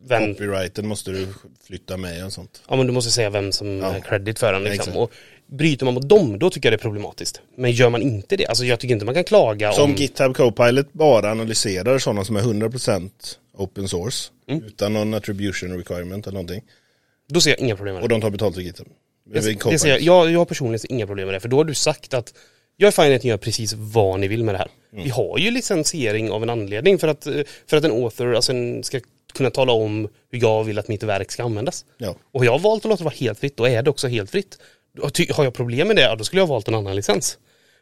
[0.08, 1.28] vem, copyrighten måste du
[1.68, 2.62] flytta med och sånt.
[2.70, 3.96] Ja men du måste säga vem som Ja.
[3.96, 4.80] är credit för den liksom.
[4.80, 4.98] Exakt.
[4.98, 5.12] Och
[5.48, 7.42] bryter man mot dem, då tycker jag det är problematiskt.
[7.58, 9.96] Men gör man inte det, alltså jag tycker inte man kan klaga Som om...
[9.96, 13.10] GitHub Copilot bara analyserar sådana som är 100%
[13.58, 14.64] open source Mm.
[14.64, 16.62] utan någon attribution requirement eller någonting.
[17.30, 18.04] Då ser jag inga problem med det.
[18.04, 18.88] Och de tar betalt av GitHub.
[19.26, 21.64] Det, det ser jag, jag, jag har personligen inga problem med det, för då har
[21.64, 22.34] du sagt att
[22.78, 24.70] jag är fine att ni gör precis vad ni vill med det här.
[24.94, 25.04] Mm.
[25.04, 27.28] Vi har ju licensiering av en anledning för att,
[27.68, 29.00] för att en author alltså en, ska
[29.34, 31.86] kunna tala om hur jag vill att mitt verk ska användas.
[31.98, 32.16] Ja.
[32.32, 34.32] Och har jag valt att låta det vara helt fritt, då är det också helt
[34.32, 34.58] fritt.
[35.34, 37.38] Har jag problem med det, ja, då skulle jag ha valt en annan licens.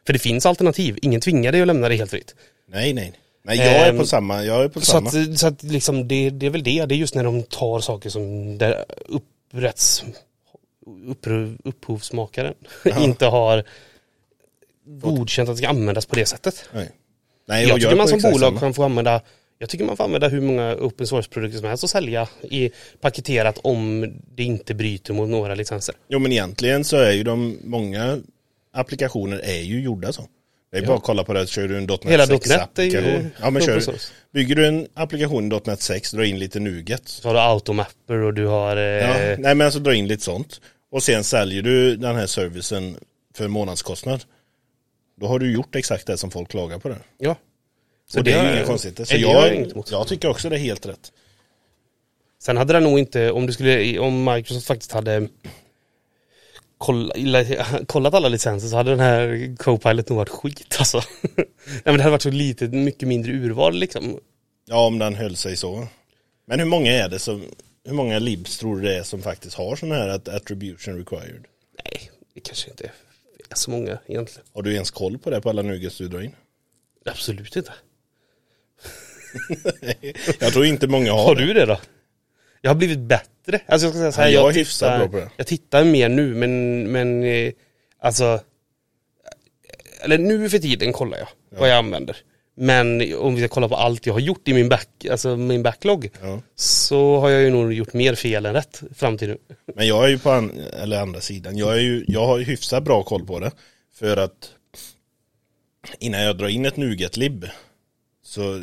[0.06, 2.34] För det finns alternativ, ingen tvingar dig att lämna det helt fritt.
[2.68, 3.12] Nej, nej.
[3.46, 4.44] Nej, jag är på samma.
[4.44, 5.08] Jag är på Så samma.
[5.08, 7.80] att, så att liksom det, det är väl det, det är just när de tar
[7.80, 10.04] saker som där upprätts
[10.86, 12.54] upprö- upphovsmakaren
[12.98, 13.64] inte har
[14.86, 16.64] godkänt att det ska användas på det sättet.
[16.72, 16.90] Nej.
[17.46, 18.60] Nej, Jag och tycker man som bolag samma.
[18.60, 19.20] kan få använda
[19.58, 23.58] jag tycker man får använda hur många open source-produkter som helst och sälja i paketerat
[23.62, 25.94] om det inte bryter mot några licenser.
[26.08, 28.18] Jo men egentligen så är ju de, många
[28.72, 30.28] applikationer är ju gjorda så.
[30.72, 32.82] Det är bara att kolla på det, kör du en .NET Hela 6 .NET är
[32.82, 33.30] ju.
[33.40, 34.12] Ja men kör, source.
[34.32, 37.08] bygger du en applikation i .NET 6, dra in lite Nuget.
[37.08, 38.76] Så har du automapper och du har...
[38.76, 40.60] Ja, Eh, nej men alltså dra in lite sånt.
[40.90, 42.96] Och sen säljer du den här servicen
[43.34, 44.24] för månadskostnad.
[45.20, 46.98] Då har du gjort exakt det som folk klagar på det.
[47.18, 47.36] ja.
[48.14, 49.04] Så och det, är har- ju inga konstigheter.
[49.04, 51.12] Så det jag jag, tycker också det är helt rätt.
[52.42, 55.28] Sen hade det nog inte, om du skulle, om Microsoft faktiskt hade
[56.78, 57.44] kolla,
[57.86, 61.02] kollat alla licenser så hade den här Copilot nog varit skit alltså.
[61.36, 61.46] Nej
[61.84, 64.18] men det hade varit så lite, mycket mindre urval liksom.
[64.66, 65.86] Ja, om den höll sig så.
[66.46, 67.42] Men hur många är det som,
[67.84, 71.44] hur många libs tror du det är som faktiskt har sån här att attribution required?
[71.84, 72.84] Nej, det kanske inte
[73.50, 74.46] är så många egentligen.
[74.54, 76.34] Har du ens koll på det på alla nuggets du drar in?
[77.04, 77.72] Absolut inte.
[80.40, 81.80] Jag tror inte många har, Har du det då?
[82.60, 83.60] Jag har blivit bättre.
[83.66, 85.30] Alltså jag ska säga så här, Ja, jag är tittar- bra på det.
[85.36, 87.52] Jag tittar mer nu men, men eh,
[88.00, 88.40] alltså
[90.04, 91.28] Eller nu för tiden kollar jag
[91.58, 92.16] vad jag använder.
[92.56, 95.62] Men om vi ska kolla på allt jag har gjort i min, back, alltså min
[95.62, 96.40] backlog Ja.
[96.54, 99.38] så har jag ju nog gjort mer fel än rätt fram till nu.
[99.74, 102.44] Men jag är ju på an, eller andra sidan, jag, är ju, jag har ju
[102.44, 103.50] hyfsat bra koll på det.
[103.94, 104.50] För att
[105.98, 107.48] innan jag drar in ett NuGet-lib
[108.24, 108.62] så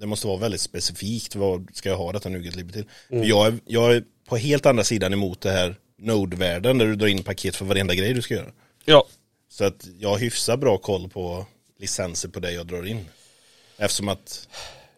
[0.00, 2.84] det måste vara väldigt specifikt vad ska jag ha detta NuGet-lib till.
[3.08, 6.96] För jag, är, jag är på helt andra sidan emot det här Node-världen där du
[6.96, 8.52] drar in paket för varenda grej du ska göra.
[8.84, 9.06] Ja.
[9.48, 11.46] Så att jag har hyfsat bra koll på
[11.78, 13.06] licenser på det jag drar in.
[13.76, 14.48] Eftersom att,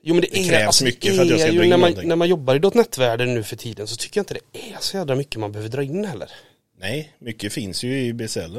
[0.02, 1.64] Jo men det, Det är, krävs alltså, mycket det för att jag ska är dra
[1.64, 2.08] in när man, någonting.
[2.08, 4.96] när man jobbar i .NET-världen nu för tiden så tycker jag inte det är så
[4.96, 6.30] jävla mycket man behöver dra in heller.
[6.78, 8.58] nej, mycket finns ju i BCL.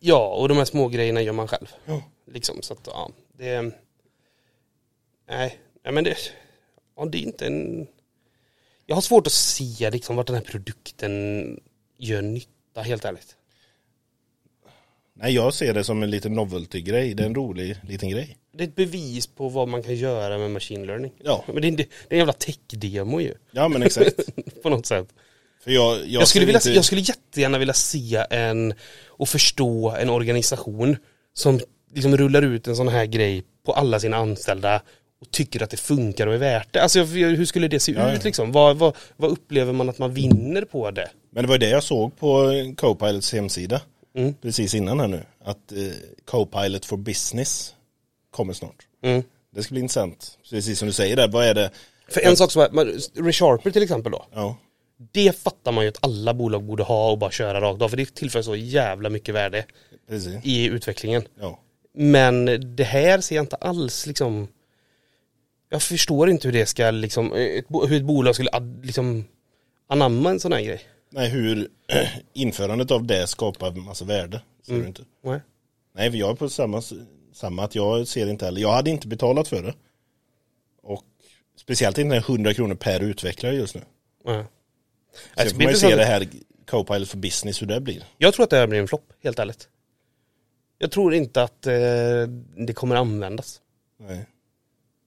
[0.00, 1.66] Ja, och de här små grejerna gör man själv.
[1.84, 2.02] Ja.
[2.32, 3.72] Liksom, så att ja, det...
[5.30, 5.58] Nej,
[5.90, 6.16] men det...
[6.96, 7.86] Ja, det är inte en...
[8.86, 11.60] Jag har svårt att se liksom vart den här produkten
[11.98, 13.36] gör nytta, helt ärligt.
[15.14, 17.14] Nej, jag ser det som en liten novelty-grej.
[17.14, 18.36] Det är en rolig liten grej.
[18.52, 21.12] Det är ett bevis på vad man kan göra med machine learning.
[21.24, 24.16] Ja, Men det är, det är en jävla tech-demo ju, ja men exakt.
[24.62, 25.08] på något sätt.
[25.64, 28.74] För jag, jag, Jag skulle, vilja, inte- jag skulle jättegärna vilja se en
[29.06, 30.96] och förstå en organisation
[31.34, 31.60] som
[31.94, 34.82] liksom rullar ut en sån här grej på alla sina anställda
[35.20, 36.82] och tycker att det funkar och är värt det.
[36.82, 38.52] Alltså hur skulle det se Ja, ut liksom?
[38.52, 41.10] Vad, vad, vad upplever man att man vinner på det?
[41.30, 43.80] Men det var det jag såg på Copilots hemsida.
[44.16, 44.34] Mm.
[44.34, 45.22] Precis innan här nu.
[45.44, 45.78] Att eh,
[46.24, 47.74] Copilot for Business
[48.30, 48.86] kommer snart.
[49.02, 49.22] Mm.
[49.54, 50.38] Det ska bli intressant.
[50.50, 51.70] Precis som du säger där, vad är det?
[52.08, 54.26] För en sak som är, ReSharper till exempel då.
[54.34, 54.56] Ja,
[55.12, 57.88] Det fattar man ju att alla bolag borde ha och bara köra rakt av.
[57.88, 59.64] För det tillför så jävla mycket värde
[60.08, 60.34] precis.
[60.42, 61.22] i utvecklingen.
[61.40, 61.58] Ja.
[61.94, 62.44] Men
[62.76, 64.48] det här ser jag inte alls liksom
[65.72, 69.24] Jag förstår inte hur det ska liksom, ett, hur ett bolag skulle ad, liksom
[69.86, 70.80] anamma en sån här grej.
[71.10, 71.68] Nej, hur
[72.32, 74.42] införandet av det skapar massa värde.
[74.66, 74.82] Ser Mm.
[74.82, 75.02] du inte?
[75.24, 75.40] Nej.
[75.94, 76.82] Nej, jag är på samma,
[77.32, 78.60] samma att jag ser inte heller.
[78.60, 79.74] Jag hade inte betalat för det.
[80.82, 81.04] Och
[81.56, 83.80] speciellt inte 100 kronor per utvecklare just nu.
[84.24, 84.44] Nej.
[85.36, 86.28] Sen det får man ju se det här
[86.66, 88.04] Copilot for Business, hur det blir.
[88.18, 89.68] Jag tror att det här blir en flopp, helt ärligt.
[90.78, 91.72] Jag tror inte att eh,
[92.66, 93.60] det kommer användas.
[94.00, 94.26] Nej.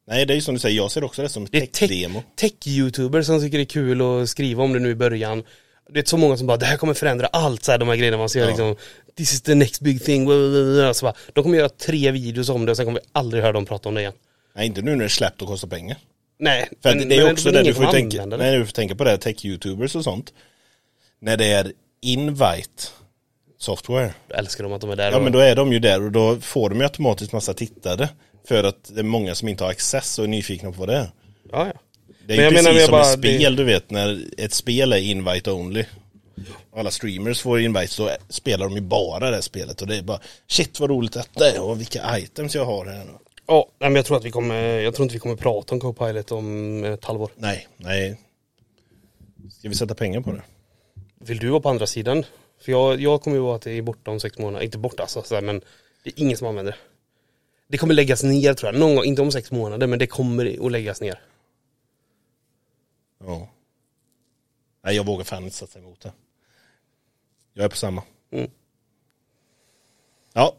[0.07, 2.23] Nej, det är ju som du säger, jag ser också det som Det ett tech-demo.
[2.41, 5.43] Tech-youtubers som tycker det är kul att skriva om det nu i början.
[5.89, 7.95] Det är så många som bara, det här kommer förändra allt, så här, de här
[7.95, 8.47] grejerna man ser Ja.
[8.47, 8.75] liksom
[9.17, 10.27] This is the next big thing.
[10.93, 13.53] Så bara, de kommer göra tre videos om det och sen kommer vi aldrig höra
[13.53, 14.13] dem prata om det igen.
[14.55, 15.97] Nej, inte nu när det är släppt och kostar pengar.
[16.39, 18.95] Nej, För men- det är men också det du får tänka, nej, du får tänka
[18.95, 20.33] på det, här, tech-youtubers och sånt.
[21.21, 22.83] När det är invite
[23.59, 24.13] software.
[24.27, 26.01] Då älskar de att de är där Ja och, men då är de ju där
[26.03, 28.09] och då får de ju automatiskt massa tittare.
[28.47, 30.95] För att det är många som inte har access och är nyfikna på vad det
[30.97, 31.09] är.
[31.51, 31.73] ja, ja.
[32.27, 34.93] Det är Men ju precis menar, som bara- ett spel du vet när ett spel
[34.93, 35.85] är invite only.
[36.75, 40.19] Alla streamers får invite så spelar de ju bara det spelet och det är bara
[40.47, 43.11] shit vad roligt detta är och vilka items jag har här nu.
[43.47, 46.31] Ja, men jag tror att vi kommer, jag tror inte vi kommer prata om Copilot
[46.31, 47.31] om ett halvår.
[47.35, 48.19] Nej, nej.
[49.59, 50.41] Ska vi sätta pengar på det?
[51.19, 52.25] Vill du vara på andra sidan?
[52.61, 55.03] För jag, jag kommer ju vara att det är borta om sex månader, inte borta
[55.03, 55.61] alltså, men
[56.03, 56.77] det är ingen som använder det.
[57.73, 60.65] Det kommer läggas ner tror jag, någon gång, inte om sex månader, men det kommer
[60.65, 61.19] att läggas ner.
[63.25, 63.49] Ja.
[64.83, 66.11] Nej jag vågar fan inte satsa emot det.
[67.53, 68.03] Jag är på samma.
[68.31, 68.49] Mm.
[70.33, 70.55] Ja.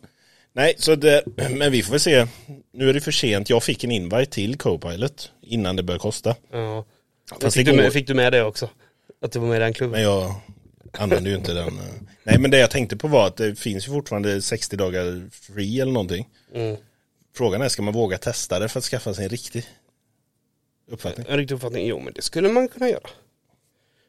[0.52, 2.26] Nej, så det, men vi får väl se.
[2.72, 3.50] Nu är det för sent.
[3.50, 6.36] Jag fick en invite till Copilot innan det började kosta.
[6.50, 6.84] Ja.
[7.40, 8.68] Fast fick, du med, fick du med det också?
[9.20, 9.92] Att du var med i den klubben?
[9.92, 10.34] Men jag
[10.92, 11.68] använder ju inte den.
[11.68, 11.84] eh.
[12.24, 15.80] Nej, men det jag tänkte på var att det finns ju fortfarande 60 dagar free
[15.80, 16.28] eller någonting.
[16.54, 16.76] Mm.
[17.36, 19.64] Frågan är, ska man våga testa det för att skaffa sig en riktig
[20.90, 21.26] uppfattning?
[21.28, 21.86] En riktig uppfattning?
[21.86, 23.10] Jo men det skulle man kunna göra.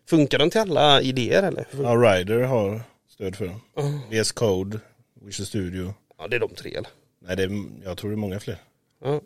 [0.09, 1.67] Funkar den till alla idéer eller?
[1.71, 3.59] Ja, Rider har stöd för den.
[3.75, 4.01] Ja.
[4.11, 4.79] VS Code,
[5.21, 5.93] Visual Studio.
[6.17, 6.89] Ja det är de tre eller?
[7.19, 8.57] Nej, det är, jag tror det är många fler.
[9.03, 9.21] Ja.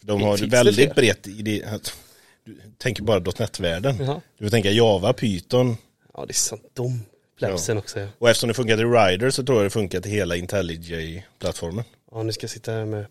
[0.00, 1.68] De har väldigt brett idé.
[2.44, 3.96] Du tänker bara .NET-världen.
[4.00, 4.20] Jaha.
[4.38, 5.76] Du får tänka Java, Python.
[6.14, 7.00] Ja det är sant, de
[7.38, 8.08] plebsen också ja.
[8.18, 11.84] Och eftersom det funkar till Rider så tror jag det funkar till hela IntelliJ-plattformen.
[12.12, 13.06] Ja nu ska jag sitta här med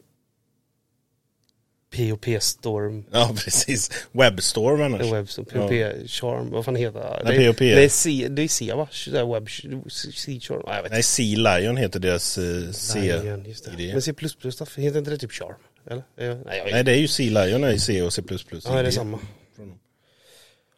[1.95, 3.05] POP Storm.
[3.11, 3.91] Ja precis.
[4.11, 5.11] Webstorm annars.
[5.11, 5.71] Webb, POP
[6.07, 7.21] Charm, vad fan heter det?
[7.25, 7.59] Nej, det, POP.
[7.59, 8.87] det är C, det är C va?
[9.33, 9.49] Webb,
[9.89, 12.99] C Charm, ja, jag vet Nej, Sea Lion heter deras eh, C.
[13.23, 13.83] Lion, just det.
[13.83, 13.93] idé.
[13.93, 15.55] Men C++ då, heter inte det typ Charm?
[15.89, 16.03] Eller?
[16.17, 18.21] Eh, Nej, Nej det är ju Sea Lion är C och C++.
[18.63, 19.19] Ja, är det samma?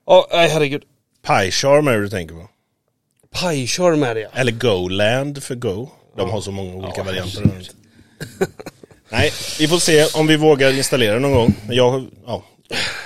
[0.05, 0.83] Ja, nej herregud.
[1.27, 2.49] PyCharm är det du tänker på.
[3.41, 4.29] PyCharm är det ja.
[4.33, 5.89] Eller GoLand för Go.
[6.17, 7.71] De har så många olika Ja, varianter.
[9.09, 11.53] Nej, vi får se om vi vågar installera någon gång.
[11.67, 12.43] Men Jag, ja,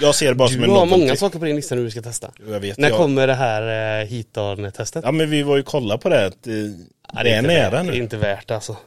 [0.01, 0.99] jag ser det bara som Du en har novelty.
[1.05, 2.31] många saker på din lista nu du ska testa.
[2.49, 5.01] Jag vet, När jag, kommer det här uh, Heaton-testet?
[5.05, 6.25] Ja men vi var ju kolla på det.
[6.25, 6.53] Att, eh,
[7.13, 7.97] Ja, det är inte nära värt, Det är nu.
[8.03, 8.77] inte värt alltså.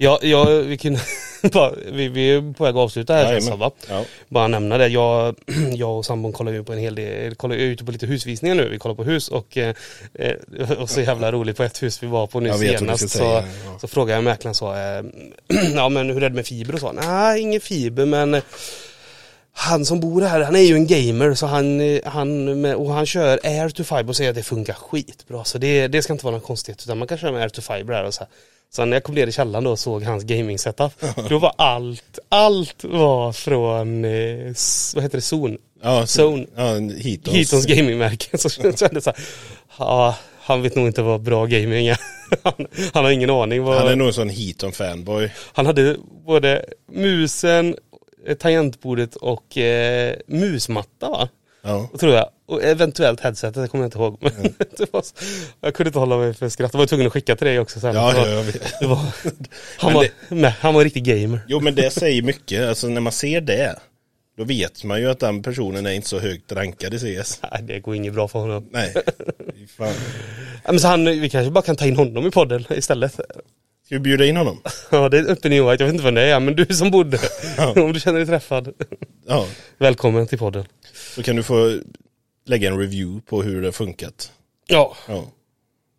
[0.00, 1.00] Ja, ja vi, kunde,
[1.92, 3.70] vi, vi är på väg att avsluta här det, va?
[3.88, 4.04] Ja.
[4.28, 4.88] Bara nämna det.
[4.88, 5.36] Jag,
[5.74, 8.54] jag och sambon kollar ju på en hel del, kollar, är ute på lite husvisningar
[8.54, 8.68] nu.
[8.68, 9.74] Vi kollar på hus och, eh,
[10.14, 13.02] eh, och så jävla roligt på ett hus vi var på nu Jag senast.
[13.02, 13.78] Så, säga, ja.
[13.80, 15.04] så frågade jag mäklaren så, eh,
[15.74, 16.92] ja men hur är det med fiber och så?
[16.92, 18.42] Nej, ingen fiber men eh,
[19.52, 23.06] han som bor här, han är ju en gamer så han, eh, han och han
[23.06, 25.44] kör air to fiber och säger att det funkar skitbra.
[25.44, 27.60] Så det, det ska inte vara något konstigt utan man kan köra med air to
[27.60, 28.28] fiber här och så här.
[28.70, 30.92] Så när jag kom ner i källaren då och såg hans gaming setup,
[31.28, 34.54] då var allt, allt var från, eh,
[34.94, 35.58] vad heter det, Zon?
[35.82, 36.46] Ja, Zone.
[36.56, 37.36] ja, Hitons.
[37.36, 38.38] Hitons gamingmärke.
[38.48, 39.24] Så jag kände så här,
[39.78, 41.98] ja, han vet nog inte vad bra gaming är.
[42.42, 43.78] Han, han har ingen aning vad...
[43.78, 45.30] Han är nog en sån Heaton fanboy.
[45.52, 45.96] Han hade
[46.26, 47.76] både musen,
[48.26, 51.28] eh, tangentbordet och eh, musmatta va?
[51.62, 51.88] Ja.
[52.00, 52.26] Tror jag.
[52.48, 54.18] Och eventuellt headsetet, det kommer jag inte ihåg.
[54.20, 54.42] Men
[54.76, 55.14] det var så,
[55.60, 56.74] jag kunde inte hålla mig för skratt.
[56.74, 57.94] Jag var tvungen att skicka till dig också sen.
[57.94, 58.80] Ja, det var, ja, jag vet.
[58.80, 58.98] det var,
[59.78, 61.40] han, var, med, han var en riktig gamer.
[61.48, 63.76] Jo men det säger mycket, alltså när man ser det
[64.36, 67.62] Då vet man ju att den personen är inte så högt rankad i CS Nej,
[67.62, 68.68] det går inget bra för honom.
[68.70, 68.94] Nej,
[69.76, 69.94] fan.
[70.64, 73.14] Men så han, vi kanske bara kan ta in honom i podden istället.
[73.86, 74.62] Ska vi bjuda in honom?
[74.90, 75.82] Ja, det är en öppen invite.
[75.82, 77.18] Jag vet inte vem det är, men du som bodde.
[77.56, 77.82] Ja.
[77.82, 78.72] Om du känner dig träffad.
[79.26, 79.46] Ja,
[79.78, 80.64] Välkommen till podden.
[81.14, 81.78] så kan du få
[82.48, 84.32] lägga en review på hur det funkat
[84.66, 85.32] Ja, Ja,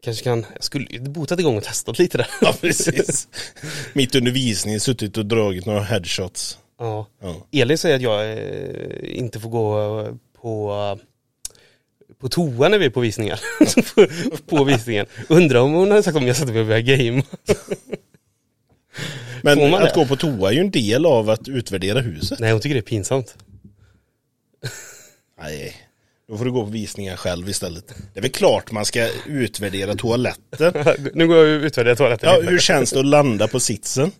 [0.03, 2.27] kanske kan, jag skulle botat igång och testat lite där.
[2.41, 3.27] ja precis
[3.93, 7.07] Mitt under visningen suttit och dragit några headshots Ja.
[7.21, 10.99] Ja, Elin säger att jag eh, inte får gå eh, på
[12.19, 13.39] på toa när vi är på visningar.
[14.45, 15.05] på, visningen.
[15.29, 17.23] Undrar om hon hade sagt om jag satte mig och började game.
[19.41, 19.91] Men att det?
[19.95, 22.79] gå på toa är ju en del av att utvärdera huset Nej hon tycker det
[22.79, 23.35] är pinsamt.
[25.41, 25.75] Nej,
[26.29, 29.95] då får du gå på visningar själv istället Det är väl klart man ska utvärdera
[29.95, 30.73] toaletten
[31.13, 32.29] nu går jag och utvärderar toaletten.
[32.29, 34.11] Ja, hur känns det att landa på sitsen?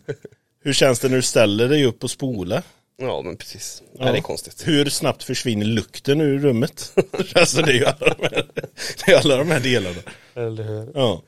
[0.64, 2.62] Hur känns det när du ställer dig upp och spolar?
[3.00, 3.82] ja men precis.
[3.92, 4.04] Ja.
[4.04, 4.68] Nej det är konstigt.
[4.68, 6.92] Hur snabbt försvinner lukten ur rummet?
[7.34, 8.46] alltså det är ju alla de här,
[9.06, 10.00] det är alla de här delarna.
[10.34, 10.90] Eller hur?
[10.94, 11.22] Ja.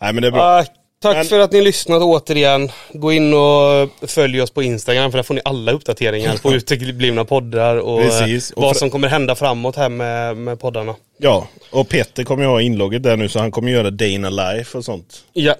[0.00, 0.42] Nej men det är bra.
[0.42, 0.64] Ah,
[1.02, 2.70] tack Men- för att ni lyssnat återigen.
[2.92, 7.24] Gå in och följ oss på Instagram för där får ni alla uppdateringar på uteblivna
[7.24, 8.50] poddar och Precis.
[8.50, 10.94] eh, Och vad som kommer hända framåt här med, med poddarna.
[11.18, 14.78] Ja, och Petter kommer ju ha inlogget där nu så han kommer göra Dana Life
[14.78, 15.24] och sånt.
[15.32, 15.54] Ja,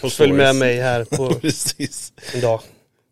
[0.00, 2.12] På följ med mig här på Precis.
[2.34, 2.60] en dag.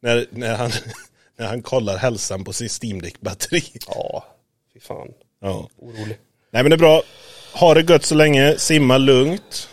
[0.02, 0.70] När, när, han,
[1.38, 3.62] när han kollar hälsan på sin Steam Deck-batteri.
[3.86, 4.24] Ja,
[4.74, 5.09] fy fan.
[5.42, 5.68] Ja.
[5.82, 6.18] Orolig.
[6.52, 7.02] Nej men det är bra.
[7.52, 8.54] Ha det gött så länge.
[8.59, 9.68] Simma lugnt.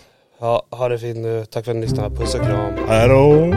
[0.45, 1.45] Ja, ha det fint nu.
[1.45, 2.15] Tack för att ni lyssnade.
[2.15, 2.73] Puss och kram.
[2.87, 3.53] Hej då.